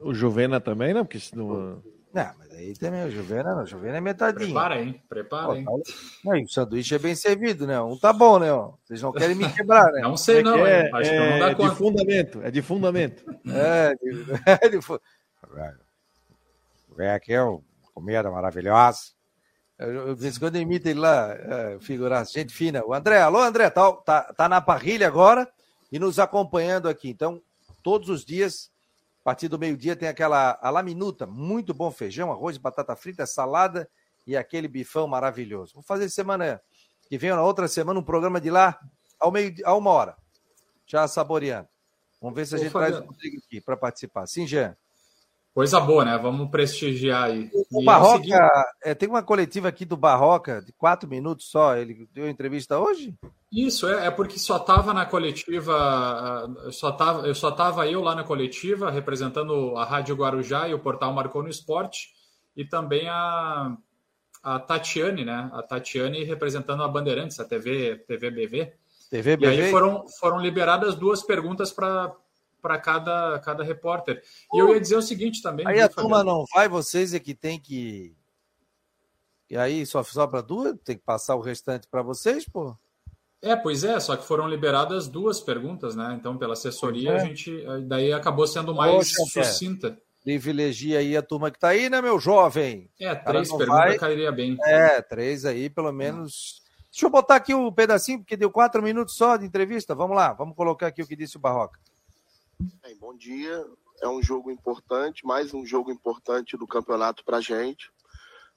[0.00, 1.04] O Juvena também, não?
[1.04, 1.82] Porque senão...
[2.16, 3.64] Não, mas aí também o Juvena, não.
[3.64, 4.46] O Juvena é metadinho.
[4.46, 5.02] Prepara, hein?
[5.06, 5.66] Prepara, hein?
[5.66, 5.72] Tá...
[6.24, 7.78] Não, o sanduíche é bem servido, né?
[7.78, 8.46] Um tá bom, né?
[8.86, 10.00] Vocês não querem me quebrar, né?
[10.00, 10.66] Não sei, não.
[10.66, 11.68] É, Acho é, que não dá é conta.
[11.68, 12.42] de fundamento.
[12.42, 13.24] É de fundamento.
[13.46, 14.24] É, de,
[14.64, 14.78] é de,
[16.96, 17.58] Vem aqui, ó,
[17.92, 19.12] comida maravilhosa.
[19.78, 22.82] Eu, de vez em quando imita ele lá, é, figura, gente fina.
[22.82, 25.46] O André, alô André, tá, tá, tá na parrilha agora
[25.92, 27.10] e nos acompanhando aqui.
[27.10, 27.42] Então,
[27.82, 28.70] todos os dias,
[29.26, 33.90] partir do meio-dia, tem aquela a laminuta, muito bom feijão, arroz, batata frita, salada
[34.24, 35.74] e aquele bifão maravilhoso.
[35.74, 36.62] Vou fazer semana
[37.08, 38.78] que vem, na outra semana, um programa de lá
[39.18, 40.16] ao meio, a uma hora,
[40.86, 41.68] já saboreando.
[42.20, 44.28] Vamos ver se a gente traz o Rodrigo aqui para participar.
[44.28, 44.76] Sim, Jean.
[45.56, 46.18] Coisa boa, né?
[46.18, 47.48] Vamos prestigiar aí.
[47.72, 48.50] O e Barroca,
[48.84, 51.74] é, tem uma coletiva aqui do Barroca, de quatro minutos só.
[51.74, 53.14] Ele deu entrevista hoje?
[53.50, 58.14] Isso, é, é porque só estava na coletiva, só tava, eu só estava eu lá
[58.14, 62.10] na coletiva, representando a Rádio Guarujá e o portal Marcou no Esporte,
[62.54, 63.74] e também a,
[64.42, 65.48] a Tatiane, né?
[65.54, 68.72] A Tatiane representando a Bandeirantes, a TV, TV BV.
[69.10, 69.46] TV BV.
[69.46, 72.14] E aí foram, foram liberadas duas perguntas para
[72.60, 74.22] para cada, cada repórter.
[74.52, 75.66] E eu ia dizer o seguinte também.
[75.66, 78.14] Aí a turma não vai, vocês é que tem que.
[79.48, 80.74] E aí só sobra duas?
[80.84, 82.76] Tem que passar o restante para vocês, pô?
[83.42, 86.16] É, pois é, só que foram liberadas duas perguntas, né?
[86.18, 87.16] Então, pela assessoria, é.
[87.16, 89.88] a gente daí acabou sendo mais Poxa, sucinta.
[89.88, 90.06] É.
[90.24, 92.90] Privilegia aí a turma que tá aí, né, meu jovem?
[92.98, 93.96] É, três perguntas vai.
[93.96, 94.56] cairia bem.
[94.64, 96.60] É, três aí, pelo menos.
[96.90, 99.94] Deixa eu botar aqui o um pedacinho, porque deu quatro minutos só de entrevista.
[99.94, 101.78] Vamos lá, vamos colocar aqui o que disse o Barroca.
[102.58, 103.66] Bem, bom dia.
[104.00, 107.90] É um jogo importante, mais um jogo importante do campeonato para a gente.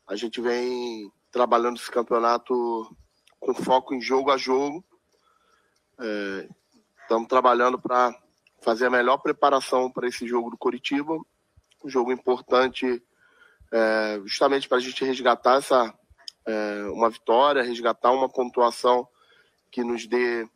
[0.07, 2.95] A gente vem trabalhando esse campeonato
[3.41, 4.85] com foco em jogo a jogo.
[5.99, 6.49] É,
[7.01, 8.17] estamos trabalhando para
[8.62, 11.17] fazer a melhor preparação para esse jogo do Coritiba,
[11.83, 13.03] um jogo importante
[13.73, 15.93] é, justamente para a gente resgatar essa
[16.45, 19.05] é, uma vitória, resgatar uma pontuação
[19.69, 20.47] que nos dê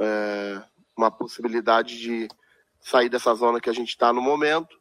[0.00, 0.62] é,
[0.96, 2.26] uma possibilidade de
[2.86, 4.80] sair dessa zona que a gente está no momento.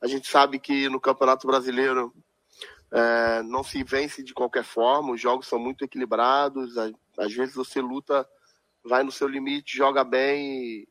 [0.00, 2.10] A gente sabe que no Campeonato Brasileiro
[2.90, 6.78] é, não se vence de qualquer forma, os jogos são muito equilibrados,
[7.18, 8.26] às vezes você luta,
[8.82, 10.88] vai no seu limite, joga bem.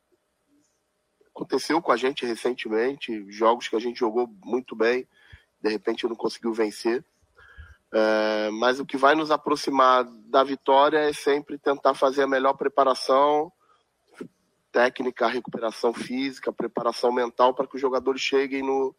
[1.35, 5.07] Aconteceu com a gente recentemente, jogos que a gente jogou muito bem,
[5.59, 7.03] de repente não conseguiu vencer.
[7.91, 12.53] É, mas o que vai nos aproximar da vitória é sempre tentar fazer a melhor
[12.53, 13.51] preparação
[14.75, 18.93] técnica, recuperação física, preparação mental para que os jogadores cheguem no,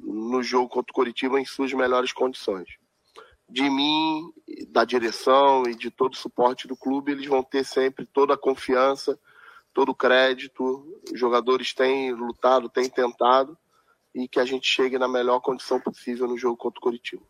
[0.00, 2.68] no jogo contra o Coritiba em suas melhores condições.
[3.48, 4.32] De mim,
[4.68, 8.38] da direção e de todo o suporte do clube, eles vão ter sempre toda a
[8.38, 9.18] confiança,
[9.74, 11.00] todo o crédito.
[11.12, 13.58] Os jogadores têm lutado, têm tentado
[14.14, 17.24] e que a gente chegue na melhor condição possível no jogo contra o Coritiba.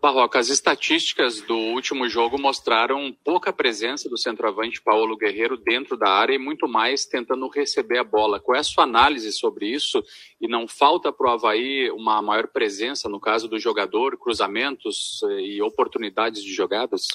[0.00, 6.08] Barroca, as estatísticas do último jogo mostraram pouca presença do centroavante Paulo Guerreiro dentro da
[6.08, 8.40] área e muito mais tentando receber a bola.
[8.40, 10.02] Qual é a sua análise sobre isso?
[10.40, 15.40] E não falta para o Havaí uma maior presença, no caso do jogador, cruzamentos eh,
[15.40, 17.06] e oportunidades de jogadas?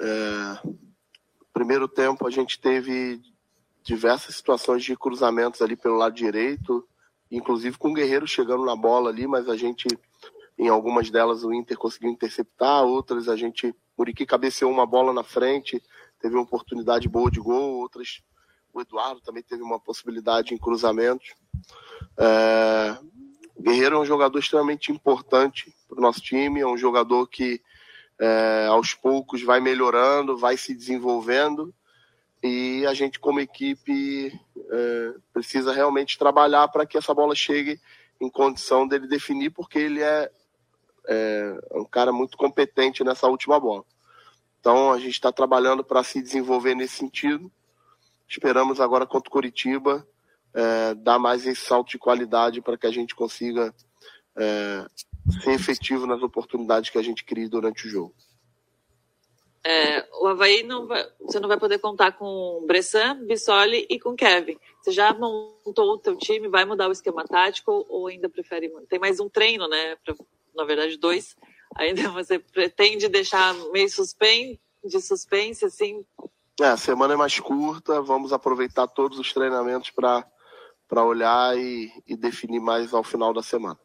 [0.00, 0.68] É,
[1.52, 3.20] primeiro tempo a gente teve
[3.84, 6.86] diversas situações de cruzamentos ali pelo lado direito,
[7.30, 9.86] inclusive com o Guerreiro chegando na bola ali, mas a gente
[10.58, 13.74] em algumas delas o Inter conseguiu interceptar, outras a gente.
[13.96, 15.82] Muriqui cabeceou uma bola na frente,
[16.18, 18.22] teve uma oportunidade boa de gol, outras.
[18.72, 21.34] O Eduardo também teve uma possibilidade em cruzamentos.
[22.18, 22.96] É...
[23.60, 27.60] Guerreiro é um jogador extremamente importante para o nosso time, é um jogador que
[28.18, 31.72] é, aos poucos vai melhorando, vai se desenvolvendo
[32.42, 37.80] e a gente como equipe é, precisa realmente trabalhar para que essa bola chegue
[38.20, 40.30] em condição dele definir, porque ele é
[41.08, 43.84] é um cara muito competente nessa última bola.
[44.60, 47.50] Então a gente está trabalhando para se desenvolver nesse sentido.
[48.28, 50.06] Esperamos agora contra o Curitiba
[50.54, 53.74] é, dar mais esse salto de qualidade para que a gente consiga
[54.36, 54.86] é,
[55.42, 58.14] ser efetivo nas oportunidades que a gente cria durante o jogo.
[59.64, 64.16] É, o Havaí não vai, você não vai poder contar com Bressan, Bissoli e com
[64.16, 64.58] Kevin.
[64.80, 68.68] Você já montou o teu time, vai mudar o esquema tático ou ainda prefere?
[68.88, 70.14] Tem mais um treino, né, pra
[70.54, 71.36] na verdade dois,
[71.76, 76.04] ainda você pretende deixar meio suspense, de suspense, assim?
[76.60, 82.16] É, a semana é mais curta, vamos aproveitar todos os treinamentos para olhar e, e
[82.16, 83.78] definir mais ao final da semana.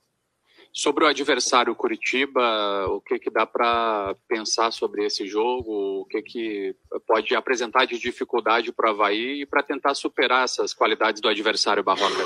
[0.74, 6.02] Sobre o adversário Curitiba, o que, que dá para pensar sobre esse jogo?
[6.02, 6.76] O que, que
[7.08, 11.84] pode apresentar de dificuldade para o Havaí e para tentar superar essas qualidades do adversário
[11.84, 12.24] Barroca?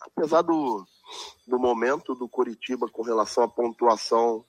[0.00, 0.84] Apesar do,
[1.46, 4.44] do momento do Curitiba com relação à pontuação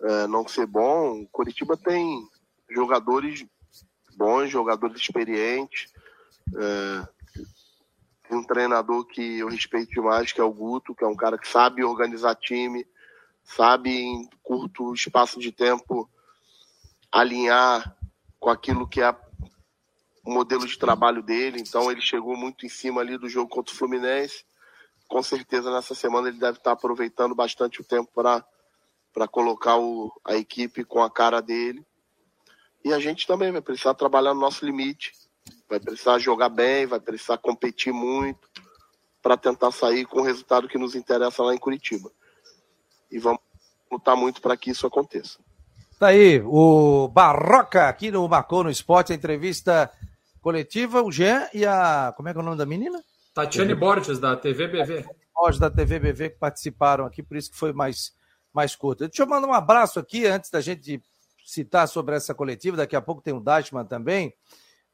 [0.00, 2.26] é, não ser bom, o Curitiba tem
[2.70, 3.44] jogadores
[4.16, 5.92] bons, jogadores experientes.
[6.56, 7.08] É,
[8.34, 11.46] um treinador que eu respeito demais, que é o Guto, que é um cara que
[11.46, 12.86] sabe organizar time,
[13.44, 16.08] sabe em curto espaço de tempo
[17.10, 17.94] alinhar
[18.40, 19.14] com aquilo que é
[20.24, 21.60] o modelo de trabalho dele.
[21.60, 24.44] Então ele chegou muito em cima ali do jogo contra o Fluminense
[25.12, 30.36] com certeza nessa semana ele deve estar aproveitando bastante o tempo para colocar o, a
[30.36, 31.84] equipe com a cara dele.
[32.82, 35.12] E a gente também vai precisar trabalhar no nosso limite,
[35.68, 38.48] vai precisar jogar bem, vai precisar competir muito
[39.20, 42.10] para tentar sair com o resultado que nos interessa lá em Curitiba.
[43.10, 43.42] E vamos
[43.90, 45.38] lutar muito para que isso aconteça.
[45.98, 49.92] Tá aí, o Barroca aqui no Marcou no Esporte, a entrevista
[50.40, 52.14] coletiva, o Jean e a.
[52.16, 53.04] Como é que é o nome da menina?
[53.34, 55.06] Tatiane Borges, da TVBV.
[55.34, 58.14] Borges, da TVBV, que participaram aqui, por isso que foi mais,
[58.52, 59.06] mais curto.
[59.08, 61.02] Deixa eu mandar um abraço aqui, antes da gente
[61.44, 64.34] citar sobre essa coletiva, daqui a pouco tem o Dashman também.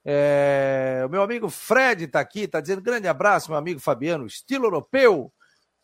[0.04, 4.66] É, o meu amigo Fred está aqui, está dizendo grande abraço, meu amigo Fabiano, estilo
[4.66, 5.32] europeu,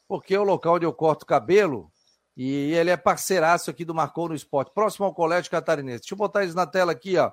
[0.08, 1.92] porque é o local onde eu corto cabelo
[2.36, 6.00] e ele é parceiraço aqui do Marcou no Esporte, próximo ao Colégio Catarinense.
[6.00, 7.30] Deixa eu botar eles na tela aqui, ó.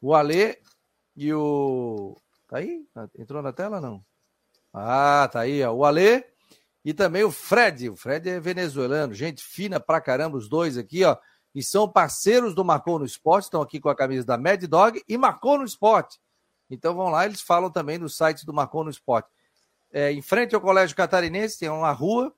[0.00, 0.58] O Alê
[1.14, 2.16] e o.
[2.48, 2.84] Tá aí?
[3.18, 4.04] Entrou na tela não?
[4.78, 5.72] Ah, tá aí, ó.
[5.72, 6.22] O Alê
[6.84, 7.88] e também o Fred.
[7.88, 11.16] O Fred é venezuelano, gente fina pra caramba, os dois aqui, ó.
[11.54, 15.02] E são parceiros do Marcou no Esporte, estão aqui com a camisa da Mad Dog
[15.08, 16.20] e Marcou no Esporte.
[16.68, 19.30] Então vão lá, eles falam também no site do Marcou no Esporte.
[19.90, 22.34] É, em frente ao Colégio Catarinense tem uma rua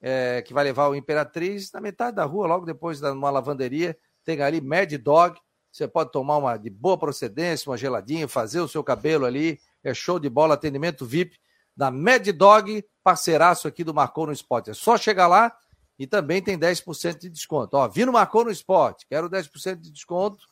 [0.00, 1.70] é, que vai levar o Imperatriz.
[1.70, 5.38] Na metade da rua, logo depois de uma lavanderia, tem ali Mad Dog.
[5.70, 9.94] Você pode tomar uma de boa procedência, uma geladinha, fazer o seu cabelo ali é
[9.94, 11.38] show de bola, atendimento VIP
[11.76, 14.70] da Mad Dog, parceiraço aqui do Marcou no Esporte.
[14.70, 15.54] É só chegar lá
[15.98, 17.76] e também tem 10% de desconto.
[17.76, 20.46] Ó, vindo Marcou no Esporte, quero 10% de desconto,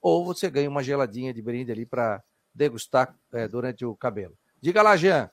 [0.00, 2.22] ou você ganha uma geladinha de brinde ali para
[2.54, 4.34] degustar é, durante o cabelo.
[4.60, 5.30] Diga lá, Jean.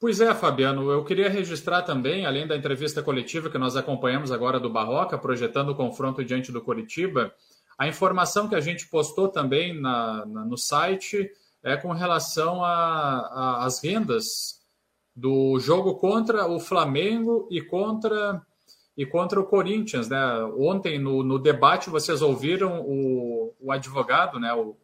[0.00, 4.60] Pois é, Fabiano, eu queria registrar também, além da entrevista coletiva que nós acompanhamos agora
[4.60, 7.32] do Barroca, projetando o confronto diante do Coritiba,
[7.78, 11.30] a informação que a gente postou também na, na, no site
[11.64, 14.60] é com relação às rendas
[15.16, 18.42] do jogo contra o Flamengo e contra
[18.96, 20.22] e contra o Corinthians, né?
[20.56, 24.52] Ontem no, no debate vocês ouviram o, o advogado, né?
[24.54, 24.76] O,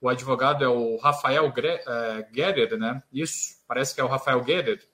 [0.00, 3.02] o advogado é o Rafael Guedes, é, né?
[3.12, 4.86] Isso, parece que é o Rafael Guedes.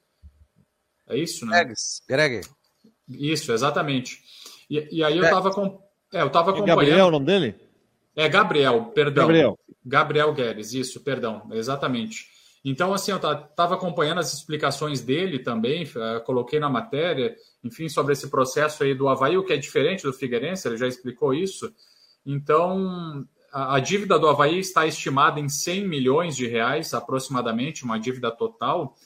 [1.08, 1.64] É isso, né?
[2.08, 2.40] Greg.
[3.08, 4.22] Isso, exatamente.
[4.70, 6.80] E, e aí eu estava com, é, eu tava acompanhando.
[6.80, 7.65] É Gabriel o nome dele?
[8.16, 9.26] É Gabriel, perdão.
[9.26, 9.58] Gabriel.
[9.84, 12.34] Gabriel Guedes, isso, perdão, exatamente.
[12.64, 18.12] Então, assim, eu estava acompanhando as explicações dele também, uh, coloquei na matéria, enfim, sobre
[18.12, 21.72] esse processo aí do Havaí, o que é diferente do Figueirense, ele já explicou isso.
[22.24, 28.00] Então, a, a, dívida do Havaí está estimada em 100 milhões de reais, aproximadamente, uma
[28.00, 28.96] dívida total.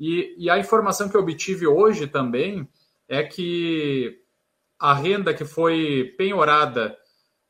[0.00, 2.66] E, e a informação que eu obtive hoje também
[3.06, 4.20] é que
[4.78, 6.96] a renda que foi penhorada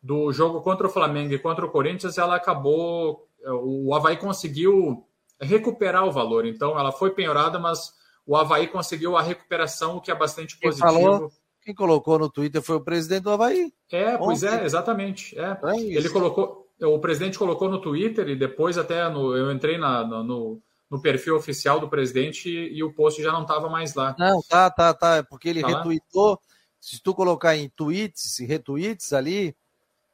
[0.02, 3.28] do jogo contra o Flamengo e contra o Corinthians, ela acabou.
[3.44, 5.06] O Havaí conseguiu
[5.40, 6.46] recuperar o valor.
[6.46, 7.92] Então, ela foi penhorada, mas
[8.26, 10.92] o Havaí conseguiu a recuperação, o que é bastante positivo.
[10.92, 13.72] Quem falou, quem colocou no Twitter foi o presidente do Havaí.
[13.90, 15.38] É, pois é, exatamente.
[15.38, 15.58] É.
[15.64, 20.04] é Ele colocou, o presidente colocou no Twitter e depois até no, eu entrei na,
[20.04, 20.60] no,
[20.90, 24.14] no, perfil oficial do presidente e, e o post já não estava mais lá.
[24.18, 25.16] Não, tá, tá, tá.
[25.16, 26.32] É porque ele tá retweetou.
[26.32, 26.38] Lá?
[26.80, 29.54] Se tu colocar em tweets, retweets ali,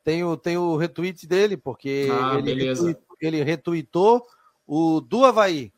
[0.09, 4.27] tem o, tem o retweet dele, porque ah, ele, retweetou, ele retweetou
[4.67, 5.71] o do Havaí.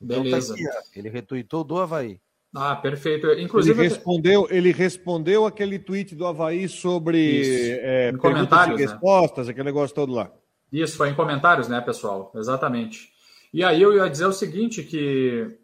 [0.00, 0.54] Beleza.
[0.58, 2.18] Então, tá aqui, ele retweetou do Havaí.
[2.54, 3.30] Ah, perfeito.
[3.32, 8.90] Inclusive, ele respondeu, ele respondeu aquele tweet do Havaí sobre é, comentários, e né?
[8.90, 9.50] respostas, né?
[9.50, 10.32] aquele negócio todo lá.
[10.72, 12.32] Isso, foi em comentários, né, pessoal?
[12.34, 13.10] Exatamente.
[13.52, 15.58] E aí eu ia dizer o seguinte, que,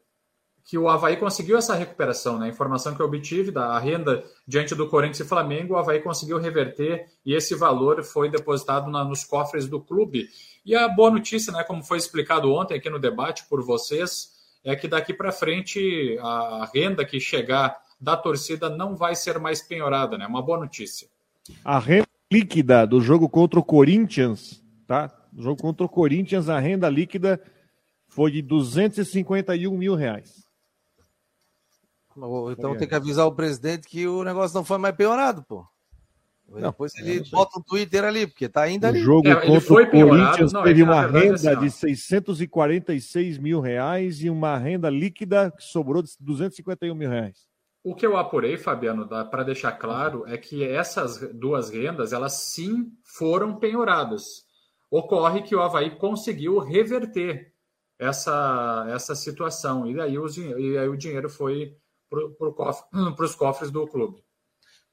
[0.65, 2.47] que o Havaí conseguiu essa recuperação, né?
[2.47, 6.39] A informação que eu obtive da renda diante do Corinthians e Flamengo, o Havaí conseguiu
[6.39, 10.27] reverter e esse valor foi depositado na, nos cofres do clube.
[10.65, 14.33] E a boa notícia, né, como foi explicado ontem aqui no debate por vocês,
[14.65, 19.61] é que daqui para frente a renda que chegar da torcida não vai ser mais
[19.61, 20.27] penhorada, né?
[20.27, 21.07] Uma boa notícia.
[21.63, 25.15] A renda líquida do jogo contra o Corinthians, tá?
[25.37, 27.39] O jogo contra o Corinthians, a renda líquida
[28.09, 30.44] foi de 251 mil reais.
[32.53, 35.67] Então tem que avisar o presidente que o negócio não foi mais piorado, pô.
[36.49, 39.01] Não, Depois ele bota um Twitter ali, porque tá ainda ali.
[39.01, 43.61] O jogo é, contra o Corinthians não, teve é uma renda assim, de 646 mil
[43.61, 47.49] reais e uma renda líquida que sobrou de 251 mil reais.
[47.83, 52.93] O que eu apurei, Fabiano, para deixar claro, é que essas duas rendas, elas sim
[53.03, 54.45] foram penhoradas.
[54.91, 57.53] Ocorre que o Havaí conseguiu reverter
[57.99, 61.77] essa, essa situação, e daí, os, e aí o dinheiro foi
[62.39, 62.85] para cofre,
[63.19, 64.23] os cofres do clube.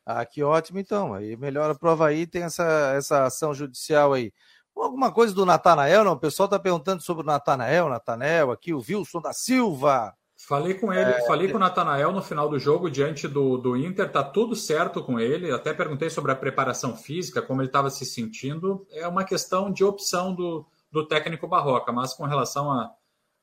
[0.05, 1.13] Ah, que ótimo, então.
[1.13, 4.33] Aí melhora prova aí, tem essa, essa ação judicial aí.
[4.75, 6.13] Alguma coisa do Natanael, não?
[6.13, 10.15] O pessoal está perguntando sobre o Natanael, Natanael, aqui, o Wilson da Silva.
[10.47, 11.25] Falei com ele, é...
[11.27, 15.03] falei com o Natanael no final do jogo, diante do, do Inter, tá tudo certo
[15.03, 15.51] com ele.
[15.51, 18.85] Até perguntei sobre a preparação física, como ele estava se sentindo.
[18.91, 22.91] É uma questão de opção do, do técnico Barroca, mas com relação à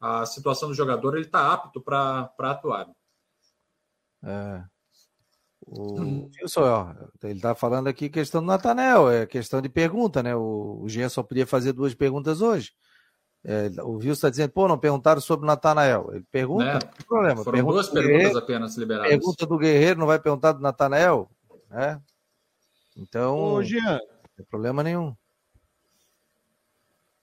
[0.00, 2.88] a, a, situação do jogador, ele está apto para atuar.
[4.22, 4.62] É.
[5.66, 10.34] O Wilson, ó, ele está falando aqui questão do Natanel, é questão de pergunta, né?
[10.34, 12.72] O, o Jean só podia fazer duas perguntas hoje.
[13.44, 16.10] É, o Wilson está dizendo, pô, não perguntaram sobre o Natanael.
[16.12, 16.72] Ele pergunta, né?
[16.74, 17.44] não tem problema.
[17.44, 19.10] Foram pergunta duas perguntas apenas liberadas.
[19.10, 21.30] Pergunta do Guerreiro, não vai perguntar do Natanael?
[21.70, 22.00] Né?
[22.96, 23.92] Então, Ô, Jean.
[23.92, 25.14] não tem problema nenhum.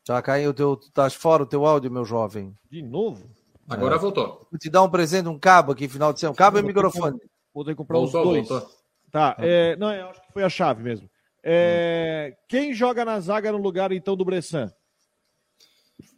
[0.08, 0.78] Já caiu o teu.
[0.94, 2.56] Tá fora o teu áudio, meu jovem.
[2.70, 3.28] De novo?
[3.70, 4.00] Agora é.
[4.00, 4.48] voltou.
[4.52, 6.34] Vou te dar um presente, um cabo aqui, final de semana.
[6.34, 7.18] Um cabo e microfone.
[7.54, 8.48] Vou ter que comprar voltou, os dois.
[8.48, 8.70] Voltou.
[9.12, 11.10] Tá, é, não, eu acho que foi a chave mesmo.
[11.42, 14.72] É, quem joga na zaga no lugar, então, do Bressan?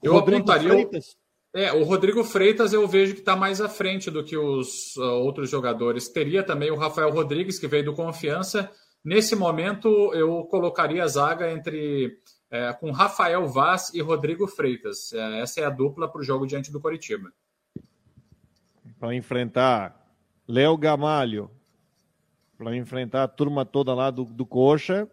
[0.01, 0.69] Eu Rodrigo apontaria...
[0.69, 1.15] Freitas?
[1.53, 5.01] É, o Rodrigo Freitas eu vejo que está mais à frente do que os uh,
[5.23, 6.07] outros jogadores.
[6.07, 8.69] Teria também o Rafael Rodrigues, que veio do Confiança.
[9.03, 12.19] Nesse momento, eu colocaria a zaga entre
[12.51, 15.11] é, com Rafael Vaz e Rodrigo Freitas.
[15.13, 17.31] É, essa é a dupla para o jogo diante do Coritiba.
[18.99, 19.95] Para enfrentar
[20.47, 21.51] Léo Gamalho,
[22.57, 25.07] para enfrentar a turma toda lá do, do Coxa.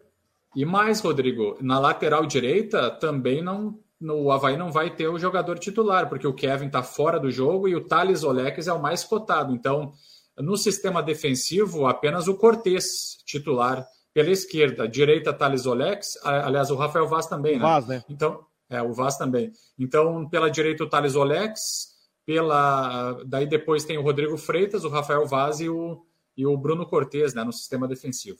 [0.55, 5.59] E mais, Rodrigo, na lateral direita também não, no Havaí não vai ter o jogador
[5.59, 9.03] titular, porque o Kevin está fora do jogo e o Thales Oleques é o mais
[9.03, 9.53] cotado.
[9.53, 9.91] Então,
[10.37, 14.87] no sistema defensivo, apenas o Cortez titular pela esquerda.
[14.87, 16.17] Direita, Thales Olex.
[16.23, 17.61] Aliás, o Rafael Vaz também, né?
[17.61, 18.03] Vaz, né?
[18.09, 19.51] Então, é, o Vaz também.
[19.77, 21.94] Então, pela direita, o Thales Olex.
[22.25, 23.21] Pela...
[23.25, 26.05] Daí depois tem o Rodrigo Freitas, o Rafael Vaz e o,
[26.35, 27.43] e o Bruno Cortez, né?
[27.43, 28.39] No sistema defensivo.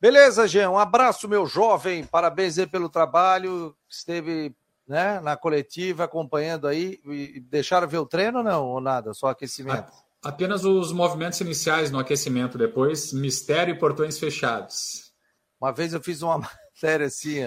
[0.00, 0.70] Beleza, Jean.
[0.70, 2.04] Um abraço, meu jovem.
[2.04, 3.74] Parabéns aí pelo trabalho.
[3.88, 4.54] Esteve
[4.86, 7.00] né, na coletiva acompanhando aí.
[7.04, 8.66] E deixaram ver o treino ou não?
[8.66, 9.14] Ou nada?
[9.14, 9.90] Só aquecimento?
[10.22, 15.12] Apenas os movimentos iniciais no aquecimento, depois mistério e portões fechados.
[15.60, 16.38] Uma vez eu fiz uma
[16.74, 17.44] matéria assim,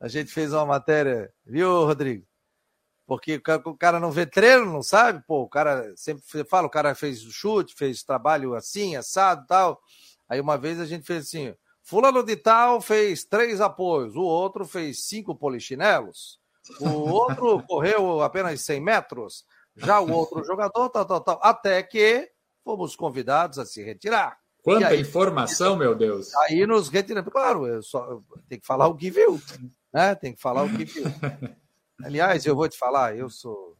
[0.00, 2.26] a gente fez uma matéria, viu, Rodrigo?
[3.10, 5.20] Porque o cara não vê treino, não sabe?
[5.26, 9.82] Pô, o cara sempre fala, o cara fez o chute, fez trabalho assim, assado tal.
[10.28, 11.52] Aí uma vez a gente fez assim:
[11.82, 16.38] Fulano de Tal fez três apoios, o outro fez cinco polichinelos,
[16.78, 19.44] o outro correu apenas 100 metros,
[19.74, 21.40] já o outro jogador, tal, tal, tal.
[21.42, 22.30] Até que
[22.62, 24.38] fomos convidados a se retirar.
[24.62, 26.32] Quanta aí, informação, meu Deus!
[26.36, 27.32] Aí nos retiramos.
[27.32, 29.42] Claro, eu só tem que falar o que viu,
[29.92, 30.14] né?
[30.14, 31.06] Tem que falar o que viu.
[32.04, 33.76] Aliás, eu vou te falar, eu sou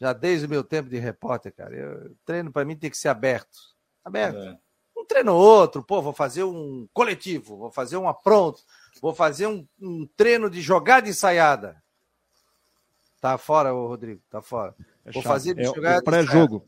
[0.00, 1.76] já desde o meu tempo de repórter, cara.
[1.76, 3.58] Eu, treino para mim tem que ser aberto,
[4.04, 4.38] aberto.
[4.38, 4.58] É.
[4.96, 8.62] Um treino outro, pô, vou fazer um coletivo, vou fazer um apronto,
[9.00, 11.82] vou fazer um, um treino de jogada ensaiada.
[13.20, 14.74] Tá fora, o Rodrigo, tá fora.
[15.04, 16.64] É vou fazer é o pré-jogo.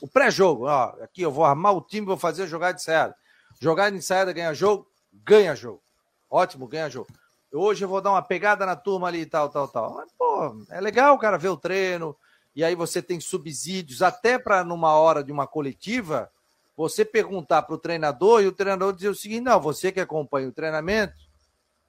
[0.00, 3.16] O pré-jogo, ó, aqui eu vou armar o time, vou fazer jogada ensaiada.
[3.60, 5.82] Jogada ensaiada ganha jogo, ganha jogo.
[6.30, 7.08] Ótimo, ganha jogo.
[7.56, 9.94] Hoje eu vou dar uma pegada na turma ali e tal, tal, tal.
[9.94, 12.16] Mas, pô, é legal o cara ver o treino,
[12.54, 16.30] e aí você tem subsídios, até para numa hora de uma coletiva,
[16.76, 20.48] você perguntar para o treinador e o treinador dizer o seguinte: não, você que acompanha
[20.48, 21.14] o treinamento,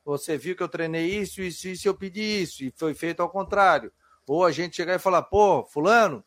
[0.04, 3.30] você viu que eu treinei isso, isso, isso, eu pedi isso, e foi feito ao
[3.30, 3.92] contrário.
[4.28, 6.24] Ou a gente chegar e falar, pô, fulano,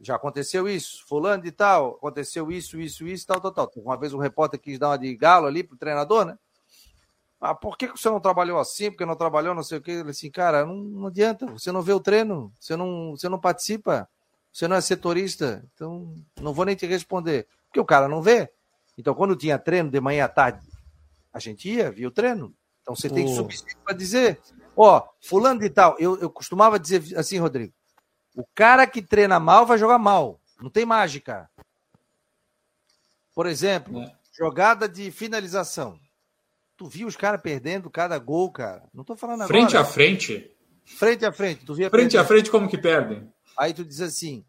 [0.00, 3.72] já aconteceu isso, fulano de tal, aconteceu isso, isso, isso, tal, tal, tal.
[3.76, 6.38] Uma vez um repórter quis dar uma de galo ali pro treinador, né?
[7.50, 8.90] Ah, por que você não trabalhou assim?
[8.90, 9.92] Porque não trabalhou, não sei o quê.
[9.92, 13.38] Ele assim, cara, não, não adianta, você não vê o treino, você não, você não
[13.38, 14.08] participa,
[14.52, 17.46] você não é setorista, então não vou nem te responder.
[17.66, 18.50] Porque o cara não vê.
[18.98, 20.66] Então, quando tinha treino de manhã à tarde,
[21.32, 22.54] a gente ia, via o treino.
[22.82, 23.34] Então você tem oh.
[23.34, 24.40] subsídio para dizer.
[24.76, 27.72] Ó, fulano de tal, eu, eu costumava dizer assim, Rodrigo,
[28.34, 30.40] o cara que treina mal vai jogar mal.
[30.60, 31.50] Não tem mágica.
[33.34, 34.12] Por exemplo, é.
[34.32, 35.98] jogada de finalização.
[36.76, 38.82] Tu viu os caras perdendo cada gol, cara.
[38.92, 39.48] Não tô falando agora.
[39.48, 40.50] Frente a frente.
[40.84, 41.64] Frente a frente.
[41.64, 43.28] Tu via frente a frente como que perdem?
[43.58, 44.44] Aí tu diz assim,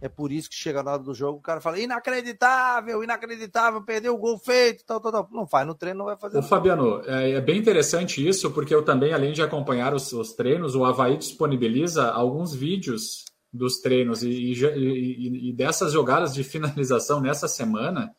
[0.00, 4.14] é por isso que chega na hora do jogo, o cara fala: inacreditável, inacreditável, perdeu
[4.14, 5.28] o gol feito, tal, tal, tal.
[5.30, 6.38] Não faz no treino, não vai fazer.
[6.38, 10.32] Ô, Fabiano, é, é, bem interessante isso, porque eu também, além de acompanhar os, os
[10.32, 16.42] treinos, o Havaí disponibiliza alguns vídeos dos treinos e, e, e, e dessas jogadas de
[16.44, 18.10] finalização nessa semana.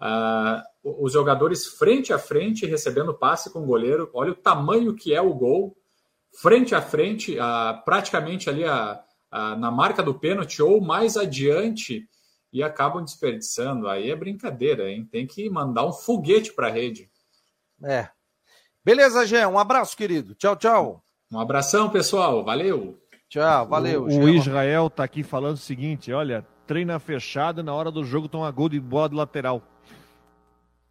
[0.00, 5.12] Uh, os jogadores frente a frente recebendo passe com o goleiro, olha o tamanho que
[5.12, 5.76] é o gol,
[6.40, 12.08] frente a frente, uh, praticamente ali a na marca do pênalti ou mais adiante
[12.52, 13.88] e acabam desperdiçando.
[13.88, 15.06] Aí é brincadeira, hein?
[15.10, 17.10] Tem que mandar um foguete para a rede.
[17.84, 18.08] É.
[18.84, 19.48] Beleza, Jean.
[19.48, 20.34] Um abraço, querido.
[20.34, 21.04] Tchau, tchau.
[21.30, 22.42] Um abração, pessoal.
[22.42, 22.98] Valeu.
[23.28, 24.04] Tchau, valeu.
[24.04, 28.28] O, o Israel tá aqui falando o seguinte: olha, treina fechado na hora do jogo
[28.28, 29.62] toma gol de bola de lateral.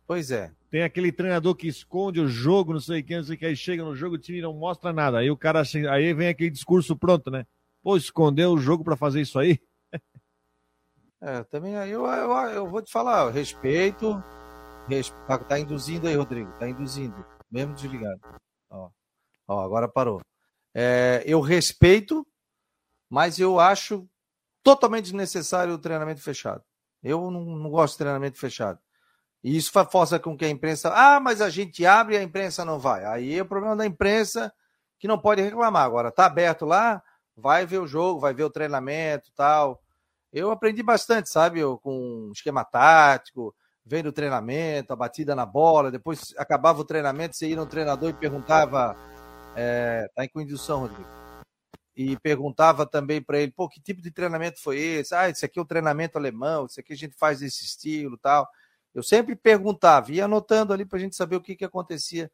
[0.07, 0.49] Pois é.
[0.71, 3.55] Tem aquele treinador que esconde o jogo, não sei quem, não sei o que, aí
[3.57, 5.19] chega no jogo, o time não mostra nada.
[5.19, 7.45] Aí o cara, aí vem aquele discurso pronto, né?
[7.83, 9.59] Pô, escondeu o jogo para fazer isso aí?
[11.19, 14.23] É, também eu, eu, eu vou te falar, respeito,
[14.87, 15.25] respeito.
[15.25, 18.21] Tá, tá induzindo aí, Rodrigo, tá induzindo, mesmo desligado.
[18.69, 18.91] Ó,
[19.47, 20.21] ó agora parou.
[20.75, 22.23] É, eu respeito,
[23.09, 24.07] mas eu acho
[24.61, 26.63] totalmente desnecessário o treinamento fechado.
[27.01, 28.79] Eu não, não gosto de treinamento fechado.
[29.47, 30.91] E isso força com que a imprensa.
[30.93, 33.05] Ah, mas a gente abre e a imprensa não vai.
[33.05, 34.53] Aí é o problema da imprensa
[34.99, 35.85] que não pode reclamar.
[35.85, 37.01] Agora, tá aberto lá,
[37.33, 39.81] vai ver o jogo, vai ver o treinamento tal.
[40.33, 45.89] Eu aprendi bastante, sabe, eu, com esquema tático, vendo o treinamento, a batida na bola,
[45.89, 48.97] depois acabava o treinamento, você ia no treinador e perguntava,
[49.55, 51.09] é, tá em condução, Rodrigo,
[51.95, 55.15] e perguntava também para ele, pô, que tipo de treinamento foi esse?
[55.15, 58.45] Ah, esse aqui é o treinamento alemão, esse aqui a gente faz desse estilo tal.
[58.97, 62.31] Eu sempre perguntava, ia anotando ali para a gente saber o que, que acontecia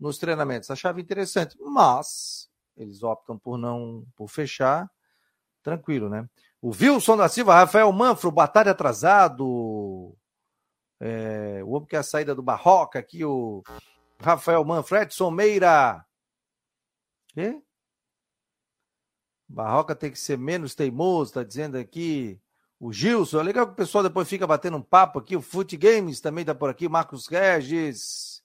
[0.00, 0.70] nos treinamentos.
[0.70, 4.90] Achava interessante, mas eles optam por não por fechar.
[5.62, 6.26] Tranquilo, né?
[6.62, 10.16] O Wilson da Silva, Rafael Manfro, batalha atrasado.
[10.98, 13.62] É, o homem que é a saída do Barroca aqui, o
[14.18, 16.02] Rafael Manfro, Edson Meira.
[17.28, 17.62] Quê?
[19.46, 22.40] Barroca tem que ser menos teimoso, tá dizendo aqui.
[22.78, 25.34] O Gilson, é legal que o pessoal depois fica batendo um papo aqui.
[25.34, 26.88] O Foot Games também tá por aqui.
[26.88, 28.42] Marcos Regis.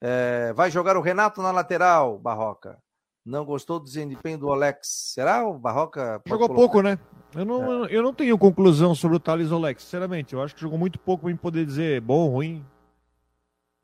[0.00, 2.78] É, vai jogar o Renato na lateral, Barroca.
[3.24, 5.12] Não gostou do desempenho do Alex.
[5.14, 6.22] Será o Barroca?
[6.26, 6.60] Jogou colocar?
[6.60, 6.98] pouco, né?
[7.34, 7.88] Eu não, é.
[7.90, 10.32] eu não tenho conclusão sobre o Thales Alex, sinceramente.
[10.32, 12.64] Eu acho que jogou muito pouco para poder dizer bom, ruim.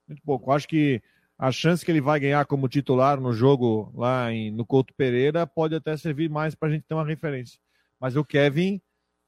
[0.09, 0.51] Muito pouco.
[0.51, 1.03] Eu acho que
[1.39, 5.47] a chance que ele vai ganhar como titular no jogo lá em, no Couto Pereira
[5.47, 7.59] pode até servir mais para a gente ter uma referência.
[8.01, 8.81] Mas o Kevin,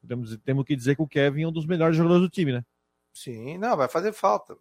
[0.07, 2.63] temos, temos que dizer que o Kevin é um dos melhores jogadores do time, né?
[3.13, 4.55] Sim, não, vai fazer falta.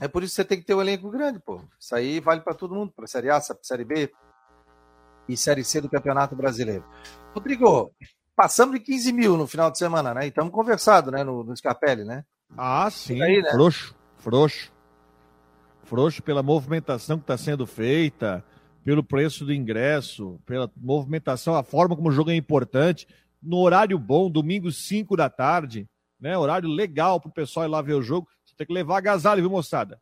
[0.00, 1.60] É por isso que você tem que ter um elenco grande, pô.
[1.78, 4.12] Isso aí vale para todo mundo, para Série A, Série B
[5.28, 6.84] e Série C do Campeonato Brasileiro.
[7.32, 7.94] Rodrigo,
[8.34, 10.24] passamos de 15 mil no final de semana, né?
[10.24, 12.24] E estamos conversado, né, no, no Scarpelli, né?
[12.56, 13.50] Ah, sim, aí, né?
[13.52, 14.72] frouxo, frouxo.
[15.84, 18.44] Frouxo pela movimentação que está sendo feita,
[18.84, 23.06] pelo preço do ingresso, pela movimentação, a forma como o jogo é importante,
[23.44, 25.88] no horário bom, domingo 5 da tarde,
[26.18, 26.36] né?
[26.36, 28.28] Horário legal para o pessoal ir lá ver o jogo.
[28.44, 30.00] Você tem que levar agasalho, viu, moçada?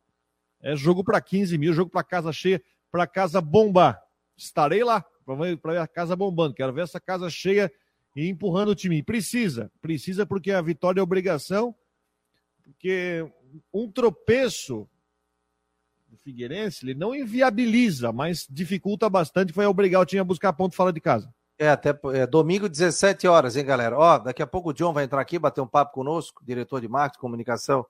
[0.61, 4.01] É jogo para 15 mil, jogo para casa cheia, para casa bombar.
[4.37, 6.55] Estarei lá para ver a casa bombando.
[6.55, 7.71] Quero ver essa casa cheia
[8.15, 9.03] e empurrando o time.
[9.03, 11.75] precisa, precisa porque a vitória é obrigação,
[12.63, 13.29] porque
[13.73, 14.87] um tropeço
[16.07, 20.75] do Figueirense, ele não inviabiliza, mas dificulta bastante, foi obrigar o time a buscar ponto
[20.75, 21.33] fora de casa.
[21.57, 23.97] É, até é, domingo, 17 horas, hein, galera?
[23.97, 26.87] Ó, daqui a pouco o John vai entrar aqui, bater um papo conosco, diretor de
[26.87, 27.85] marketing, comunicação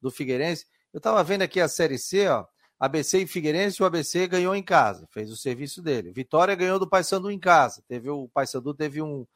[0.00, 0.66] do Figueirense.
[0.92, 2.44] Eu tava vendo aqui a Série C, ó,
[2.78, 6.12] ABC e Figueirense, o ABC ganhou em casa, fez o serviço dele.
[6.12, 9.26] Vitória ganhou do Paysandu em casa, teve o Paysandu teve um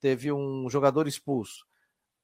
[0.00, 1.66] teve um jogador expulso.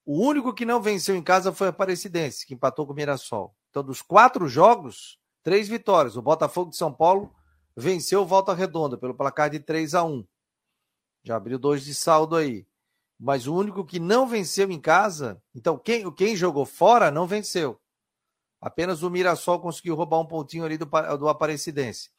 [0.07, 3.55] O único que não venceu em casa foi a Aparecidense, que empatou com o Mirassol.
[3.71, 6.17] Então, dos quatro jogos, três vitórias.
[6.17, 7.35] O Botafogo de São Paulo
[7.77, 10.25] venceu o Volta Redonda pelo placar de 3 a 1
[11.25, 12.67] Já abriu dois de saldo aí.
[13.19, 17.81] Mas o único que não venceu em casa, então quem, quem jogou fora não venceu.
[18.61, 20.87] Apenas o Mirassol conseguiu roubar um pontinho ali do,
[21.19, 22.11] do Aparecidense.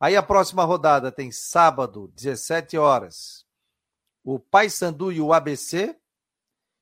[0.00, 3.44] Aí a próxima rodada tem sábado, 17 horas.
[4.24, 5.96] O Paysandu e o ABC.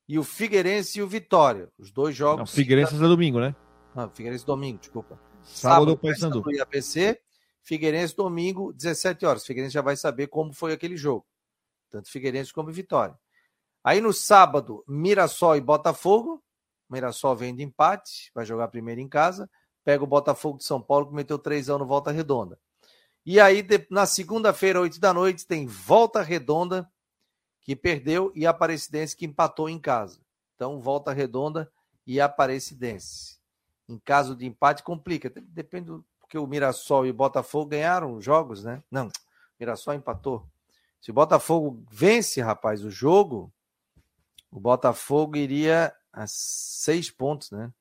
[0.07, 1.69] E o Figueirense e o Vitória.
[1.77, 2.39] Os dois jogos.
[2.39, 3.55] Não, Figueirense é domingo, né?
[3.93, 5.19] Não, Figueirense domingo, desculpa.
[5.43, 6.51] Sábado, Sábado o Paysandu.
[6.51, 7.19] e ABC.
[7.61, 9.45] Figueirense domingo, 17 horas.
[9.45, 11.25] Figueirense já vai saber como foi aquele jogo.
[11.89, 13.17] Tanto Figueirense como Vitória.
[13.83, 16.43] Aí no sábado, Mirassol e Botafogo.
[16.89, 19.49] Mirassol vem de empate, vai jogar primeiro em casa.
[19.83, 22.59] Pega o Botafogo de São Paulo, que meteu 3 anos no Volta Redonda.
[23.25, 26.89] E aí, na segunda-feira, 8 da noite, tem Volta Redonda,
[27.61, 30.19] que perdeu, e Aparecidense, que empatou em casa.
[30.55, 31.71] Então, Volta Redonda
[32.05, 33.37] e Aparecidense.
[33.87, 35.29] Em caso de empate, complica.
[35.29, 36.05] Depende do.
[36.19, 38.83] Porque o Mirassol e o Botafogo ganharam jogos, né?
[38.91, 39.09] Não,
[39.57, 40.45] Mirassol empatou.
[41.01, 43.51] Se o Botafogo vence, rapaz, o jogo,
[44.51, 47.71] o Botafogo iria a seis pontos, né?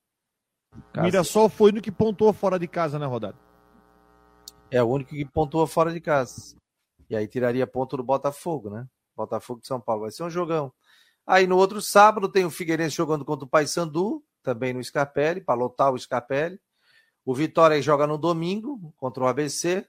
[0.96, 3.38] O Mirassol foi no que pontuou fora de casa na rodada.
[4.70, 6.56] É o único que pontua fora de casa.
[7.08, 8.86] E aí tiraria ponto do Botafogo, né?
[9.16, 10.02] Botafogo de São Paulo.
[10.02, 10.72] Vai ser um jogão.
[11.26, 15.58] Aí no outro sábado tem o Figueirense jogando contra o Paysandu, também no Scarpelli, para
[15.58, 16.60] lotar o Scarpelli.
[17.24, 19.86] O Vitória joga no domingo contra o ABC.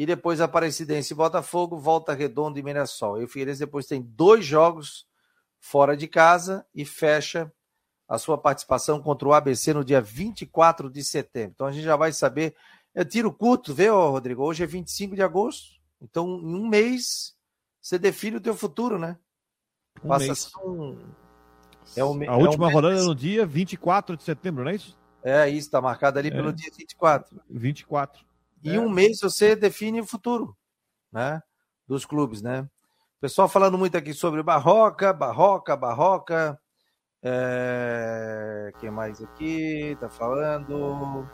[0.00, 3.20] E depois Aparecidense e Botafogo, Volta Redonda e Mirassol.
[3.20, 5.06] E o Figueirense depois tem dois jogos
[5.58, 7.52] fora de casa e fecha
[8.08, 11.52] a sua participação contra o ABC no dia 24 de setembro.
[11.54, 12.56] Então a gente já vai saber.
[12.94, 14.42] É tiro curto, vê, Rodrigo?
[14.42, 15.78] Hoje é 25 de agosto.
[16.00, 17.36] Então, em um mês,
[17.78, 19.18] você define o teu futuro, né?
[20.02, 20.50] Um Passa mês.
[20.64, 20.96] Um...
[21.94, 24.76] É um, a é última um rodada é no dia 24 de setembro, não é
[24.76, 24.96] isso?
[25.22, 26.30] É isso, está marcado ali é.
[26.30, 27.38] pelo dia 24.
[27.50, 28.29] 24.
[28.62, 28.80] E é.
[28.80, 30.56] um mês você define o futuro,
[31.12, 31.42] né?
[31.86, 32.68] Dos clubes, né?
[33.20, 36.58] Pessoal falando muito aqui sobre Barroca, Barroca, Barroca.
[37.22, 38.72] É...
[38.78, 41.28] Quem mais aqui tá falando?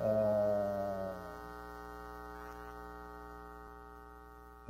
[0.00, 0.72] É...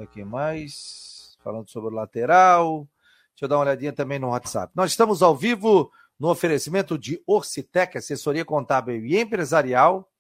[0.03, 1.37] Aqui mais?
[1.43, 2.89] Falando sobre o lateral.
[3.31, 4.73] Deixa eu dar uma olhadinha também no WhatsApp.
[4.75, 10.12] Nós estamos ao vivo no oferecimento de Orcitec, assessoria contábil e empresarial.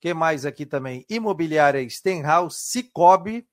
[0.00, 1.04] Quem mais aqui também?
[1.10, 3.46] Imobiliária Stenhouse, Cicobi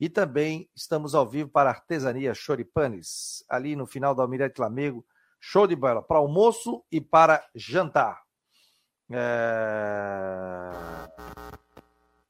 [0.00, 5.06] e também estamos ao vivo para Artesania Choripanes, ali no final da Almirante Lamego.
[5.38, 8.20] Show de bola, para almoço e para jantar.
[9.10, 10.70] É...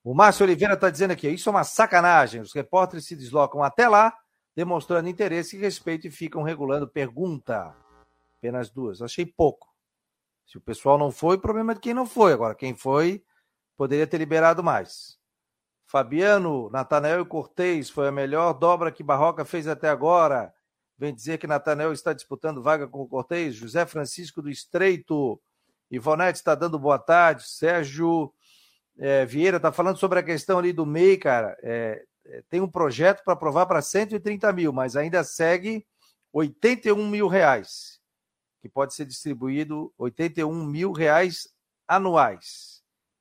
[0.05, 2.41] O Márcio Oliveira está dizendo aqui: isso é uma sacanagem.
[2.41, 4.15] Os repórteres se deslocam até lá,
[4.55, 7.75] demonstrando interesse e respeito e ficam regulando pergunta.
[8.39, 9.01] Apenas duas.
[9.01, 9.73] Achei pouco.
[10.47, 12.33] Se o pessoal não foi, problema é de quem não foi.
[12.33, 13.25] Agora, quem foi,
[13.77, 15.19] poderia ter liberado mais.
[15.87, 20.53] Fabiano, Natanael e Cortez foi a melhor dobra que Barroca fez até agora.
[20.97, 23.55] Vem dizer que Natanael está disputando vaga com o Cortez.
[23.55, 25.41] José Francisco do Estreito.
[25.91, 27.47] Ivonete está dando boa tarde.
[27.47, 28.33] Sérgio
[28.99, 31.57] é, Vieira está falando sobre a questão ali do MEI, cara.
[31.63, 35.85] É, é, tem um projeto para aprovar para 130 mil, mas ainda segue
[36.33, 38.01] 81 mil reais,
[38.61, 41.49] que pode ser distribuído 81 mil reais
[41.87, 42.72] anuais.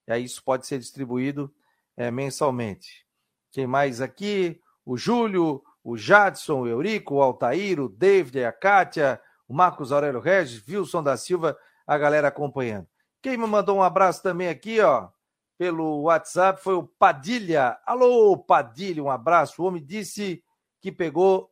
[0.08, 1.54] E aí isso pode ser distribuído
[1.96, 3.06] é, mensalmente.
[3.52, 4.62] Quem mais aqui?
[4.86, 10.20] O Júlio, o Jadson, o Eurico, o Altair, o David, a Kátia, o Marcos Aurélio
[10.20, 12.88] Regis, Wilson da Silva, a galera acompanhando.
[13.22, 15.10] Quem me mandou um abraço também aqui, ó,
[15.58, 17.78] pelo WhatsApp foi o Padilha.
[17.86, 19.62] Alô, Padilha, um abraço.
[19.62, 20.44] O homem disse
[20.80, 21.52] que pegou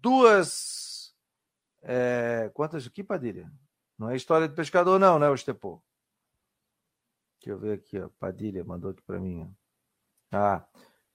[0.00, 1.14] duas.
[1.82, 3.50] É, quantas aqui, Padilha?
[3.98, 5.82] Não é história de pescador, não, né, Ostepô?
[7.40, 8.10] Deixa eu ver aqui, ó.
[8.20, 9.40] Padilha mandou aqui para mim.
[9.40, 10.36] Ó.
[10.36, 10.62] Ah.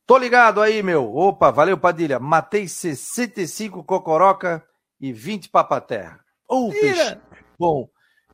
[0.08, 1.16] Tô ligado aí, meu.
[1.16, 2.20] Opa, valeu, Padilha.
[2.20, 4.68] Matei 65 cocoroca
[5.00, 6.20] e 20 papaterra.
[6.48, 7.20] Oh, peixe
[7.60, 7.90] bom.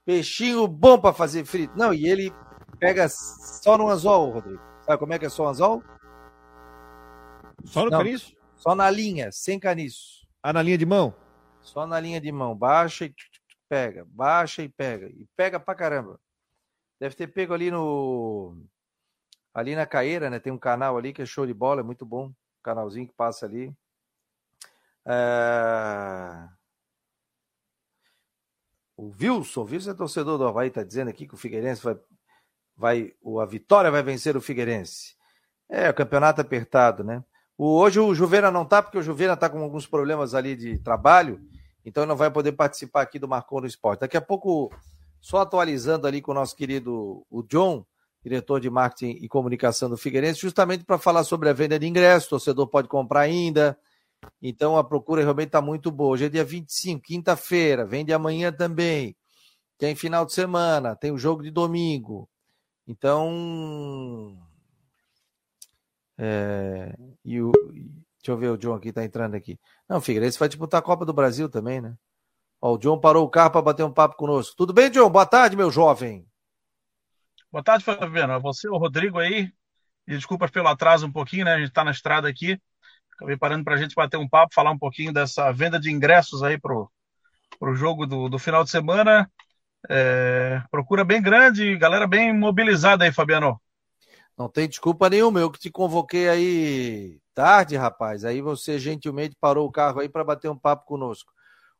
[0.05, 1.77] Peixinho bom para fazer frito.
[1.77, 2.33] Não, e ele
[2.79, 4.61] pega só no anzol, Rodrigo.
[4.81, 5.83] Sabe como é que é só no anzol?
[7.65, 8.35] Só no Não, caniço?
[8.55, 10.27] Só na linha, sem caniço.
[10.41, 11.13] Ah, na linha de mão?
[11.61, 12.55] Só na linha de mão.
[12.55, 13.13] Baixa e
[13.69, 14.05] pega.
[14.07, 15.07] Baixa e pega.
[15.07, 16.19] E pega pra caramba.
[17.01, 18.55] Deve ter pego ali no.
[19.51, 20.37] Ali na Caeira, né?
[20.37, 22.27] Tem um canal ali que é show de bola, é muito bom.
[22.27, 23.75] Um canalzinho que passa ali.
[25.03, 26.47] É...
[28.95, 31.97] O Wilson, o Wilson é torcedor do Havaí, tá dizendo aqui que o Figueirense vai
[32.77, 35.15] vai a Vitória vai vencer o Figueirense.
[35.67, 37.23] É, o campeonato apertado, né?
[37.57, 40.77] O, hoje o Juveira não tá, porque o Juveira tá com alguns problemas ali de
[40.77, 41.41] trabalho,
[41.83, 44.01] então não vai poder participar aqui do Marcou no Esporte.
[44.01, 44.71] Daqui a pouco,
[45.21, 47.85] só atualizando ali com o nosso querido o John,
[48.23, 52.27] diretor de marketing e comunicação do Figueirense, justamente para falar sobre a venda de ingressos,
[52.27, 53.77] o torcedor pode comprar ainda.
[54.41, 56.13] Então a procura realmente está muito boa.
[56.13, 59.15] Hoje é dia 25, quinta-feira, vende amanhã também.
[59.77, 62.29] Tem final de semana, tem o jogo de domingo.
[62.87, 64.37] Então.
[66.17, 66.95] É,
[67.25, 69.59] e o, deixa eu ver, o John aqui tá entrando aqui.
[69.89, 71.95] Não, Figueirense vai disputar a Copa do Brasil também, né?
[72.61, 74.55] Ó, o John parou o carro para bater um papo conosco.
[74.55, 75.09] Tudo bem, John?
[75.09, 76.27] Boa tarde, meu jovem.
[77.51, 78.39] Boa tarde, Fabiano.
[78.39, 79.51] Você, o Rodrigo aí.
[80.07, 81.53] E desculpas pelo atraso um pouquinho, né?
[81.53, 82.59] A gente está na estrada aqui.
[83.15, 86.43] Acabei parando para a gente bater um papo, falar um pouquinho dessa venda de ingressos
[86.43, 86.89] aí pro,
[87.59, 89.29] pro jogo do, do final de semana.
[89.89, 93.59] É, procura bem grande, galera bem mobilizada aí, Fabiano.
[94.37, 98.23] Não tem desculpa nenhuma, eu que te convoquei aí tarde, rapaz.
[98.23, 101.31] Aí você gentilmente parou o carro aí para bater um papo conosco.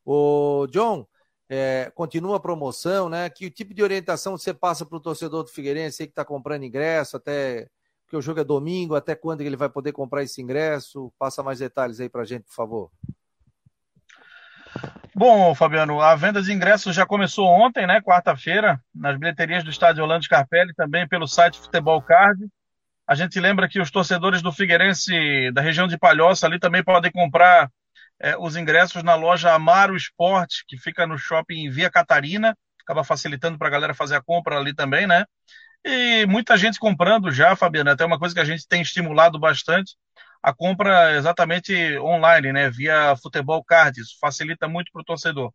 [0.04, 1.06] O John,
[1.48, 3.28] é, continua a promoção, né?
[3.28, 7.16] Que tipo de orientação você passa para o torcedor do Figueirense que está comprando ingresso,
[7.16, 7.68] até
[8.08, 11.12] que o jogo é domingo, até quando ele vai poder comprar esse ingresso?
[11.18, 12.90] Passa mais detalhes aí para a gente, por favor.
[15.14, 20.02] Bom, Fabiano, a venda de ingressos já começou ontem, né, quarta-feira, nas bilheterias do estádio
[20.02, 22.48] Orlando Scarpelli, também pelo site Futebol Card.
[23.06, 27.12] A gente lembra que os torcedores do Figueirense, da região de Palhoça, ali também podem
[27.12, 27.70] comprar
[28.22, 33.58] é, os ingressos na loja Amaro Esporte, que fica no shopping Via Catarina, acaba facilitando
[33.58, 35.24] para a galera fazer a compra ali também, né?
[35.84, 39.96] E muita gente comprando já, Fabiano, até uma coisa que a gente tem estimulado bastante,
[40.40, 44.00] a compra exatamente online, né, via Futebol Card.
[44.00, 45.48] Isso facilita muito para o torcedor.
[45.48, 45.52] O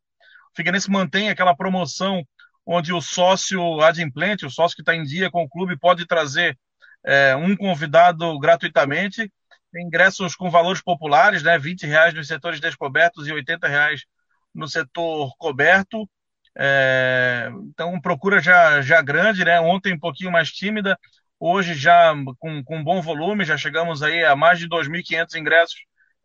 [0.56, 2.24] Figueirense mantém aquela promoção
[2.66, 6.58] onde o sócio adimplente, o sócio que está em dia com o clube, pode trazer
[7.06, 9.32] é, um convidado gratuitamente.
[9.76, 14.06] Ingressos com valores populares, né, 20 reais nos setores descobertos e 80 reais
[14.54, 16.10] no setor coberto.
[16.58, 19.60] É, então, procura já, já grande, né?
[19.60, 20.98] Ontem um pouquinho mais tímida,
[21.40, 25.76] Hoje já com, com bom volume, já chegamos aí a mais de 2.500 ingressos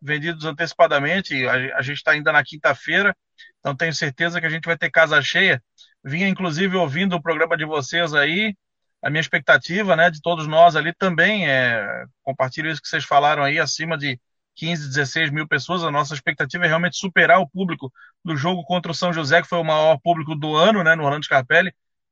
[0.01, 1.47] vendidos antecipadamente.
[1.47, 3.15] A, a gente está ainda na quinta-feira,
[3.59, 5.63] então tenho certeza que a gente vai ter casa cheia.
[6.03, 8.57] Vinha inclusive ouvindo o programa de vocês aí,
[9.03, 13.43] a minha expectativa, né, de todos nós ali também é compartilho isso que vocês falaram
[13.43, 14.19] aí, acima de
[14.55, 15.83] 15, 16 mil pessoas.
[15.83, 17.93] A nossa expectativa é realmente superar o público
[18.25, 21.05] do jogo contra o São José, que foi o maior público do ano, né, no
[21.05, 21.71] Orlando Scarpelli,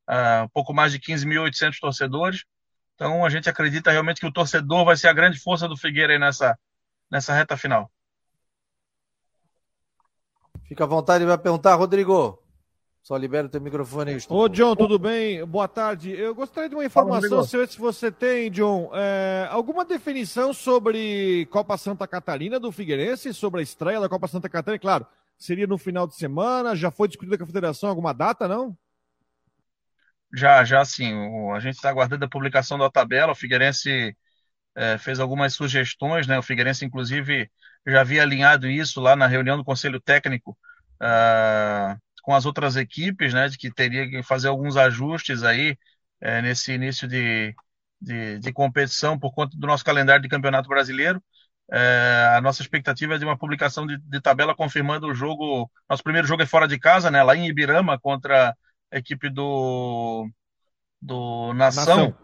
[0.08, 2.44] uh, um pouco mais de 15.800 torcedores.
[2.96, 6.12] Então a gente acredita realmente que o torcedor vai ser a grande força do Figueira
[6.12, 6.58] aí nessa,
[7.10, 7.90] nessa reta final.
[10.66, 12.39] Fica à vontade vai perguntar, Rodrigo.
[13.02, 14.18] Só libera o teu microfone aí.
[14.28, 15.44] Ô, John, tudo bem?
[15.46, 16.10] Boa tarde.
[16.10, 22.06] Eu gostaria de uma informação, se você tem, John, é, alguma definição sobre Copa Santa
[22.06, 24.78] Catarina do Figueirense, sobre a estreia da Copa Santa Catarina?
[24.78, 25.06] Claro,
[25.38, 28.76] seria no final de semana, já foi discutida com a federação alguma data, não?
[30.32, 31.14] Já, já sim.
[31.14, 33.32] O, a gente está aguardando a publicação da tabela.
[33.32, 34.16] O Figueirense
[34.76, 36.38] é, fez algumas sugestões, né?
[36.38, 37.50] O Figueirense, inclusive,
[37.86, 40.56] já havia alinhado isso lá na reunião do Conselho Técnico
[41.00, 43.48] uh, com as outras equipes, né?
[43.48, 45.76] De que teria que fazer alguns ajustes aí
[46.20, 47.54] é, nesse início de,
[48.00, 51.22] de, de, competição por conta do nosso calendário de Campeonato Brasileiro.
[51.72, 55.70] É, a nossa expectativa é de uma publicação de, de, tabela confirmando o jogo.
[55.88, 57.22] Nosso primeiro jogo é fora de casa, né?
[57.22, 58.56] Lá em Ibirama contra
[58.90, 60.28] a equipe do
[61.00, 61.84] do Nação.
[61.86, 62.16] Nação.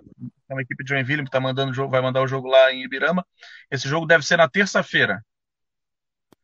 [0.48, 2.84] É uma equipe de Joinville que tá mandando jogo, vai mandar o jogo lá em
[2.84, 3.26] Ibirama.
[3.70, 5.24] Esse jogo deve ser na terça-feira.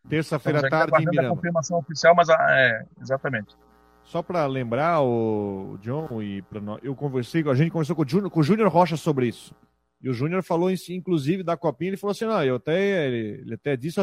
[0.08, 1.28] Terça-feira à tarde em Ibirama.
[1.28, 3.56] a confirmação oficial, mas ah, é, exatamente.
[4.04, 6.44] Só para lembrar, o John e
[6.82, 9.54] eu conversei, a gente conversou com o Júnior, com o Júnior Rocha sobre isso.
[10.02, 13.54] E o Júnior falou, inclusive, da copinha, ele falou assim, não, eu até, ele, ele
[13.54, 14.00] até disse,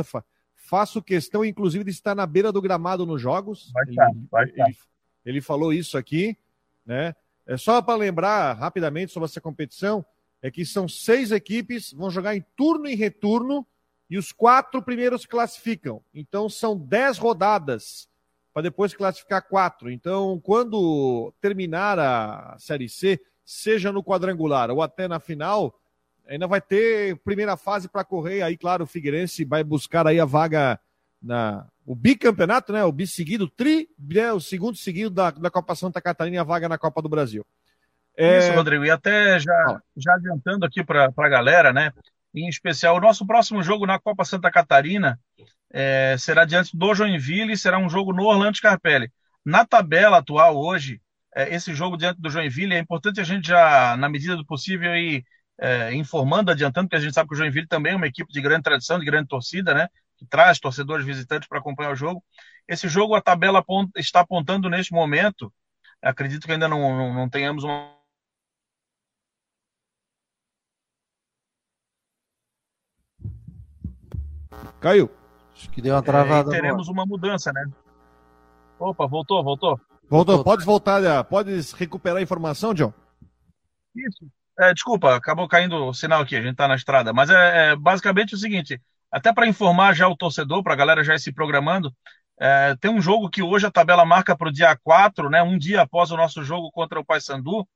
[0.55, 3.69] faço questão, inclusive, de estar na beira do gramado nos jogos.
[3.73, 4.67] Vai estar, ele, vai estar.
[4.67, 4.77] Ele,
[5.25, 6.37] ele falou isso aqui,
[6.85, 7.13] né?
[7.45, 10.05] É só para lembrar rapidamente sobre essa competição,
[10.41, 13.65] é que são seis equipes, vão jogar em turno e retorno,
[14.09, 16.01] e os quatro primeiros classificam.
[16.13, 18.09] Então são dez rodadas
[18.53, 19.91] para depois classificar quatro.
[19.91, 25.79] Então, quando terminar a Série C, seja no quadrangular ou até na final,
[26.27, 28.41] ainda vai ter primeira fase para correr.
[28.41, 30.79] Aí, claro, o Figueirense vai buscar aí a vaga
[31.21, 32.83] na o bicampeonato, né?
[32.83, 36.69] O bisseguido, tri, né, o segundo seguido da, da Copa Santa Catarina e a vaga
[36.69, 37.43] na Copa do Brasil.
[38.15, 38.37] É...
[38.37, 38.85] Isso, Rodrigo.
[38.85, 41.91] E até já, já adiantando aqui para a galera, né?
[42.33, 45.19] Em especial, o nosso próximo jogo na Copa Santa Catarina
[45.71, 49.11] é, será diante do Joinville e será um jogo no Orlando Scarpelli.
[49.43, 51.01] Na tabela atual hoje,
[51.35, 54.95] é, esse jogo diante do Joinville, é importante a gente já, na medida do possível,
[54.95, 55.23] ir
[55.59, 58.41] é, informando, adiantando, porque a gente sabe que o Joinville também é uma equipe de
[58.41, 59.87] grande tradição, de grande torcida, né?
[60.19, 62.23] que traz torcedores visitantes para acompanhar o jogo.
[62.67, 63.63] Esse jogo, a tabela
[63.95, 65.51] está apontando neste momento,
[66.01, 67.97] acredito que ainda não, não, não tenhamos uma.
[74.79, 75.09] Caiu.
[75.55, 76.49] Acho que deu uma travada.
[76.49, 76.93] É, teremos agora.
[76.93, 77.65] uma mudança, né?
[78.79, 79.79] Opa, voltou, voltou.
[80.09, 82.93] Voltou, pode voltar, pode recuperar a informação, John?
[83.95, 84.25] Isso.
[84.57, 87.13] É, desculpa, acabou caindo o sinal aqui, a gente está na estrada.
[87.13, 88.81] Mas é, é basicamente o seguinte:
[89.11, 91.93] até para informar já o torcedor, para a galera já ir se programando,
[92.39, 95.57] é, tem um jogo que hoje a tabela marca para o dia 4, né, um
[95.57, 97.67] dia após o nosso jogo contra o Paysandu,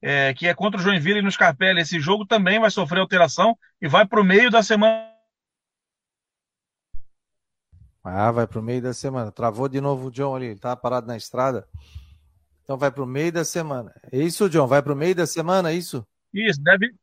[0.00, 1.80] é, que é contra o Joinville e no Scarpelli.
[1.80, 5.11] Esse jogo também vai sofrer alteração e vai para o meio da semana.
[8.04, 9.30] Ah, vai para o meio da semana.
[9.30, 11.68] Travou de novo o John ali, ele tá parado na estrada.
[12.64, 13.94] Então vai para o meio da semana.
[14.10, 14.66] É isso, John?
[14.66, 16.06] Vai para o meio da semana, é isso?
[16.32, 16.94] Isso, deve.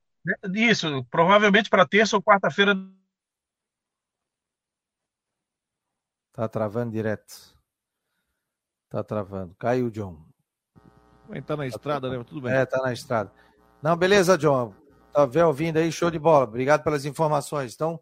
[0.53, 2.75] Isso, provavelmente para terça ou quarta-feira
[6.39, 7.53] Tá travando direto.
[8.89, 9.53] Tá travando.
[9.55, 10.17] Caiu, John.
[11.45, 12.23] Tá na estrada, né?
[12.23, 12.53] Tudo bem.
[12.53, 13.29] É, tá na estrada.
[13.83, 14.73] Não, beleza, John.
[15.11, 16.45] Tá ouvindo aí, show de bola.
[16.45, 17.73] Obrigado pelas informações.
[17.73, 17.99] Então,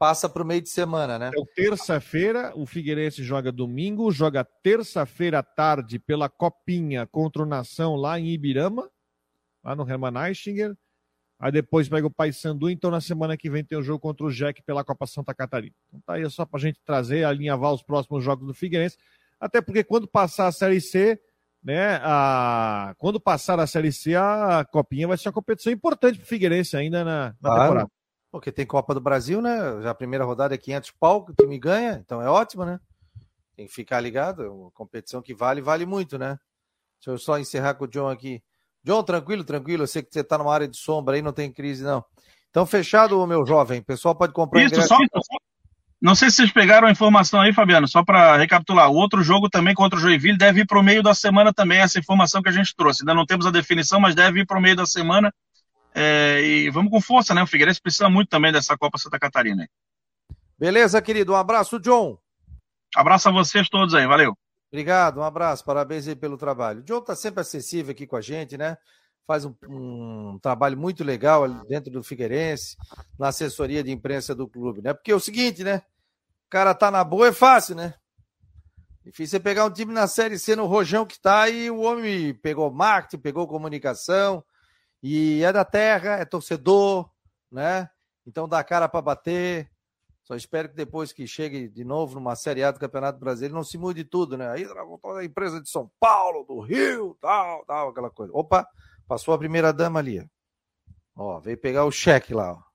[0.00, 1.28] passa para o meio de semana, né?
[1.28, 7.96] Então, terça-feira, o Figueirense joga domingo, joga terça-feira à tarde pela Copinha contra o Nação
[7.96, 8.90] lá em Ibirama,
[9.62, 10.74] lá no Hermann Eichinger.
[11.38, 14.32] Aí depois pega o Paysandu, então na semana que vem tem o jogo contra o
[14.32, 15.74] Jack pela Copa Santa Catarina.
[15.88, 18.96] Então tá aí só pra gente trazer, alinhavar os próximos jogos do Figueirense.
[19.38, 21.20] Até porque quando passar a Série C,
[21.62, 22.94] né, a...
[22.96, 27.04] quando passar a Série C, a Copinha vai ser uma competição importante pro Figueirense ainda
[27.04, 27.99] na, na claro, temporada.
[28.30, 29.82] Porque tem Copa do Brasil, né?
[29.82, 32.78] Já a primeira rodada é 500 pau, que me ganha, então é ótimo, né?
[33.56, 36.38] Tem que ficar ligado, é uma competição que vale, vale muito, né?
[36.98, 38.42] Deixa eu só encerrar com o John aqui.
[38.84, 39.82] John, tranquilo, tranquilo.
[39.82, 42.04] Eu sei que você está numa área de sombra aí, não tem crise, não.
[42.50, 43.80] Então, fechado, meu jovem.
[43.80, 44.80] O pessoal pode comprar Isso.
[44.82, 44.98] Só,
[46.00, 48.90] não sei se vocês pegaram a informação aí, Fabiano, só para recapitular.
[48.90, 51.78] O outro jogo também contra o Joinville deve ir para o meio da semana também,
[51.78, 53.02] essa informação que a gente trouxe.
[53.02, 55.32] Ainda não temos a definição, mas deve ir para o meio da semana.
[55.94, 57.42] É, e vamos com força, né?
[57.42, 59.68] O Figueirense precisa muito também dessa Copa Santa Catarina.
[60.58, 61.32] Beleza, querido.
[61.32, 62.18] Um abraço, John.
[62.94, 64.06] Abraço a vocês todos aí.
[64.06, 64.36] Valeu.
[64.72, 66.78] Obrigado, um abraço, parabéns aí pelo trabalho.
[66.78, 68.76] O Diogo está sempre acessível aqui com a gente, né?
[69.26, 72.76] Faz um, um, trabalho muito legal dentro do Figueirense,
[73.18, 74.94] na assessoria de imprensa do clube, né?
[74.94, 75.78] Porque é o seguinte, né?
[76.46, 77.94] O cara tá na boa é fácil, né?
[79.04, 82.32] Difícil é pegar um time na Série C no rojão que tá e o homem
[82.34, 84.44] pegou marketing, pegou comunicação
[85.02, 87.10] e é da terra, é torcedor,
[87.50, 87.88] né?
[88.26, 89.70] Então dá cara para bater,
[90.30, 93.64] só espero que depois que chegue de novo numa Série A do Campeonato Brasileiro não
[93.64, 94.48] se mude tudo, né?
[94.48, 98.32] Aí voltou a empresa de São Paulo, do Rio, tal, tal, aquela coisa.
[98.32, 98.64] Opa,
[99.08, 100.24] passou a primeira dama ali.
[101.16, 102.69] Ó, veio pegar o cheque lá, ó.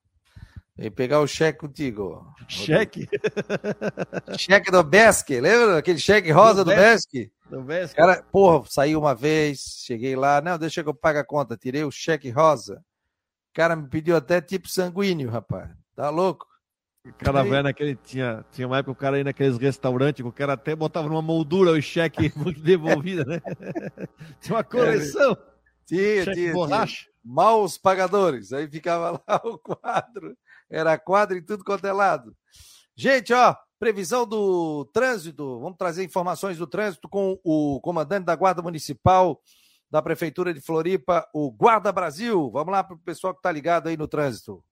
[0.78, 2.26] Veio pegar o cheque contigo.
[2.50, 3.08] Cheque?
[4.38, 5.78] cheque do Besque, lembra?
[5.78, 7.32] Aquele cheque rosa do, do Besque?
[7.50, 7.96] Do Besque.
[7.96, 11.86] Cara, porra, saí uma vez, cheguei lá, não, deixa que eu pague a conta, tirei
[11.86, 12.84] o cheque rosa.
[13.54, 15.70] cara me pediu até tipo sanguíneo, rapaz.
[15.96, 16.46] Tá louco?
[17.06, 17.96] O cara vai naquele.
[17.96, 21.72] Tinha, tinha uma época o cara ia naqueles restaurantes, o cara até botava numa moldura
[21.72, 23.40] o cheque devolvido, né?
[24.42, 25.34] tinha uma coleção.
[25.34, 25.38] É,
[25.86, 27.04] tinha, tinha, borracha.
[27.04, 27.16] Tinha.
[27.24, 28.52] Maus pagadores.
[28.52, 30.36] Aí ficava lá o quadro.
[30.70, 32.36] Era quadro e tudo quanto é lado.
[32.96, 35.60] Gente, ó, previsão do trânsito.
[35.60, 39.42] Vamos trazer informações do trânsito com o comandante da Guarda Municipal
[39.90, 42.50] da Prefeitura de Floripa, o Guarda Brasil.
[42.52, 44.64] Vamos lá para o pessoal que está ligado aí no trânsito.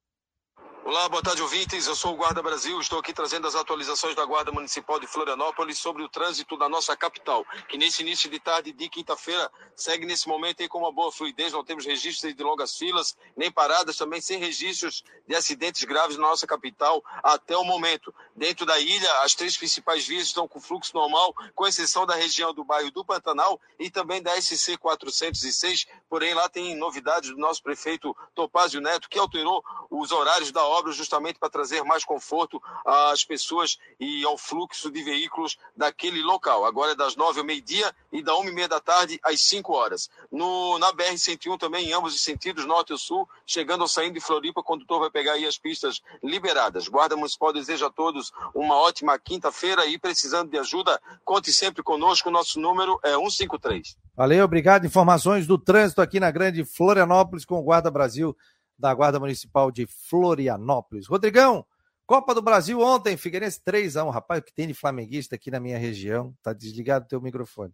[0.86, 1.88] Olá, boa tarde, ouvintes.
[1.88, 2.78] Eu sou o Guarda Brasil.
[2.78, 6.94] Estou aqui trazendo as atualizações da Guarda Municipal de Florianópolis sobre o trânsito da nossa
[6.94, 11.10] capital, que nesse início de tarde de quinta-feira segue nesse momento aí com uma boa
[11.10, 11.54] fluidez.
[11.54, 16.28] Não temos registros de longas filas, nem paradas, também sem registros de acidentes graves na
[16.28, 18.14] nossa capital até o momento.
[18.36, 22.54] Dentro da ilha, as três principais vias estão com fluxo normal, com exceção da região
[22.54, 25.88] do bairro do Pantanal e também da SC 406.
[26.10, 30.96] Porém, lá tem novidades do nosso prefeito Topázio Neto, que alterou os horários da obras
[30.96, 36.66] justamente para trazer mais conforto às pessoas e ao fluxo de veículos daquele local.
[36.66, 39.74] Agora é das nove ao meio-dia e da uma e meia da tarde às cinco
[39.74, 40.10] horas.
[40.32, 44.20] No, na BR-101 também, em ambos os sentidos, norte e sul, chegando ou saindo de
[44.20, 46.88] Floripa, o condutor vai pegar aí as pistas liberadas.
[46.88, 52.32] Guarda Municipal deseja a todos uma ótima quinta-feira e precisando de ajuda, conte sempre conosco.
[52.32, 53.98] Nosso número é 153.
[54.16, 54.86] Valeu, obrigado.
[54.86, 58.36] Informações do trânsito aqui na Grande Florianópolis com o Guarda Brasil
[58.78, 61.08] da Guarda Municipal de Florianópolis.
[61.08, 61.66] Rodrigão,
[62.06, 64.12] Copa do Brasil ontem, Figueirense 3x1.
[64.12, 66.34] Rapaz, o que tem de flamenguista aqui na minha região?
[66.44, 67.74] Tá desligado o teu microfone.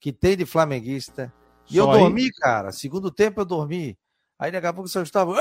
[0.00, 1.32] Que tem de flamenguista.
[1.68, 2.30] E Só eu dormi, aí?
[2.32, 2.70] cara.
[2.70, 3.98] Segundo tempo eu dormi.
[4.38, 5.34] Aí daqui a pouco o seu Gustavo.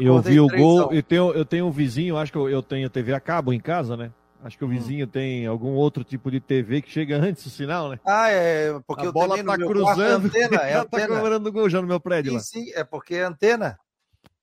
[0.00, 0.92] Eu vi o gol.
[0.92, 3.60] Eu tenho, eu tenho um vizinho, acho que eu, eu tenho TV a cabo em
[3.60, 4.12] casa, né?
[4.44, 4.70] Acho que o hum.
[4.70, 5.08] vizinho hum.
[5.08, 7.98] tem algum outro tipo de TV que chega antes do sinal, né?
[8.04, 11.80] Ah, é, porque a bola tá cruzando, é antena, é ela tá comemorando gol já
[11.80, 12.42] no meu prédio sim, lá.
[12.42, 13.78] Sim, é porque é antena.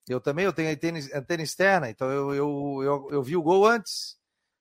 [0.10, 3.68] Eu também, eu tenho antena, antena externa, então eu, eu, eu, eu, vi o gol
[3.68, 4.18] antes,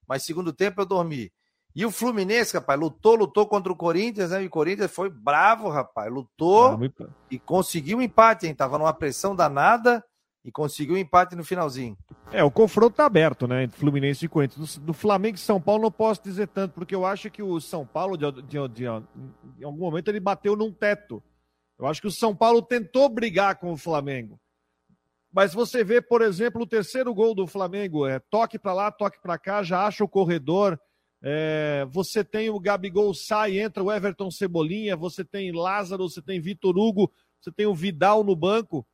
[0.07, 1.33] mas segundo tempo eu dormi.
[1.75, 4.43] E o Fluminense, rapaz, lutou, lutou contra o Corinthians, né?
[4.43, 7.11] E o Corinthians foi bravo, rapaz, lutou ah, muito...
[7.31, 8.55] e conseguiu um empate, hein?
[8.55, 10.05] Tava numa pressão danada
[10.45, 11.97] e conseguiu um empate no finalzinho.
[12.33, 13.65] É, o confronto tá aberto, né?
[13.65, 14.77] Entre Fluminense e Corinthians.
[14.77, 17.61] Do, do, Flamengo e São Paulo não posso dizer tanto, porque eu acho que o
[17.61, 21.23] São Paulo, de, de, de, em algum momento, ele bateu num teto.
[21.79, 24.41] Eu acho que o São Paulo tentou brigar com o Flamengo.
[25.33, 29.21] Mas você vê, por exemplo, o terceiro gol do Flamengo, é toque para lá, toque
[29.21, 30.79] para cá, já acha o corredor.
[31.23, 36.41] É, você tem o Gabigol sai, entra o Everton Cebolinha, você tem Lázaro, você tem
[36.41, 38.87] Vitor Hugo, você tem o Vidal no banco.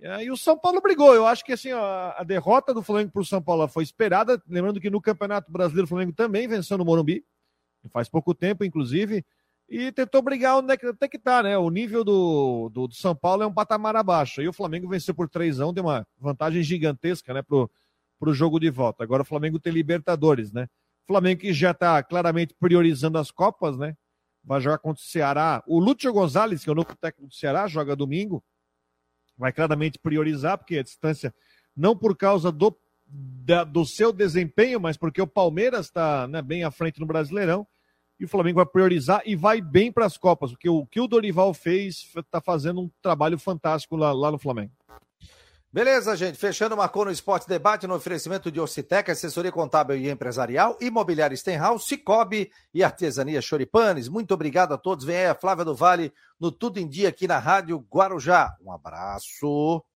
[0.00, 1.14] E o São Paulo brigou.
[1.14, 4.42] Eu acho que assim, a, derrota do Flamengo para o São Paulo foi esperada.
[4.48, 7.22] Lembrando que no Campeonato Brasileiro o Flamengo também venceu no Morumbi,
[7.92, 9.24] faz pouco tempo, inclusive,
[9.68, 11.58] e tentou brigar onde é que, até que tá, né?
[11.58, 14.40] O nível do, do, do, São Paulo é um patamar abaixo.
[14.40, 17.70] E o Flamengo venceu por 3 a deu uma vantagem gigantesca, né, pro,
[18.18, 19.04] pro jogo de volta.
[19.04, 20.66] Agora o Flamengo tem Libertadores, né?
[21.04, 23.94] O Flamengo que já está claramente priorizando as Copas, né?
[24.42, 25.62] Vai jogar contra o Ceará.
[25.66, 28.42] O Lúcio Gonzalez, que é o novo técnico do Ceará, joga domingo
[29.40, 31.34] vai claramente priorizar, porque a distância,
[31.74, 32.76] não por causa do,
[33.06, 37.66] da, do seu desempenho, mas porque o Palmeiras está né, bem à frente no Brasileirão,
[38.18, 41.08] e o Flamengo vai priorizar e vai bem para as Copas, porque o que o
[41.08, 44.72] Dorival fez está fazendo um trabalho fantástico lá, lá no Flamengo.
[45.72, 46.36] Beleza, gente.
[46.36, 51.86] Fechando, marcou no Esporte Debate no oferecimento de Orcitec, assessoria contábil e empresarial, imobiliária Stenhouse,
[51.86, 54.08] Cicobi e artesania Choripanes.
[54.08, 55.04] Muito obrigado a todos.
[55.04, 58.56] Vem aí a Flávia do Vale no Tudo em Dia aqui na Rádio Guarujá.
[58.60, 59.84] Um abraço.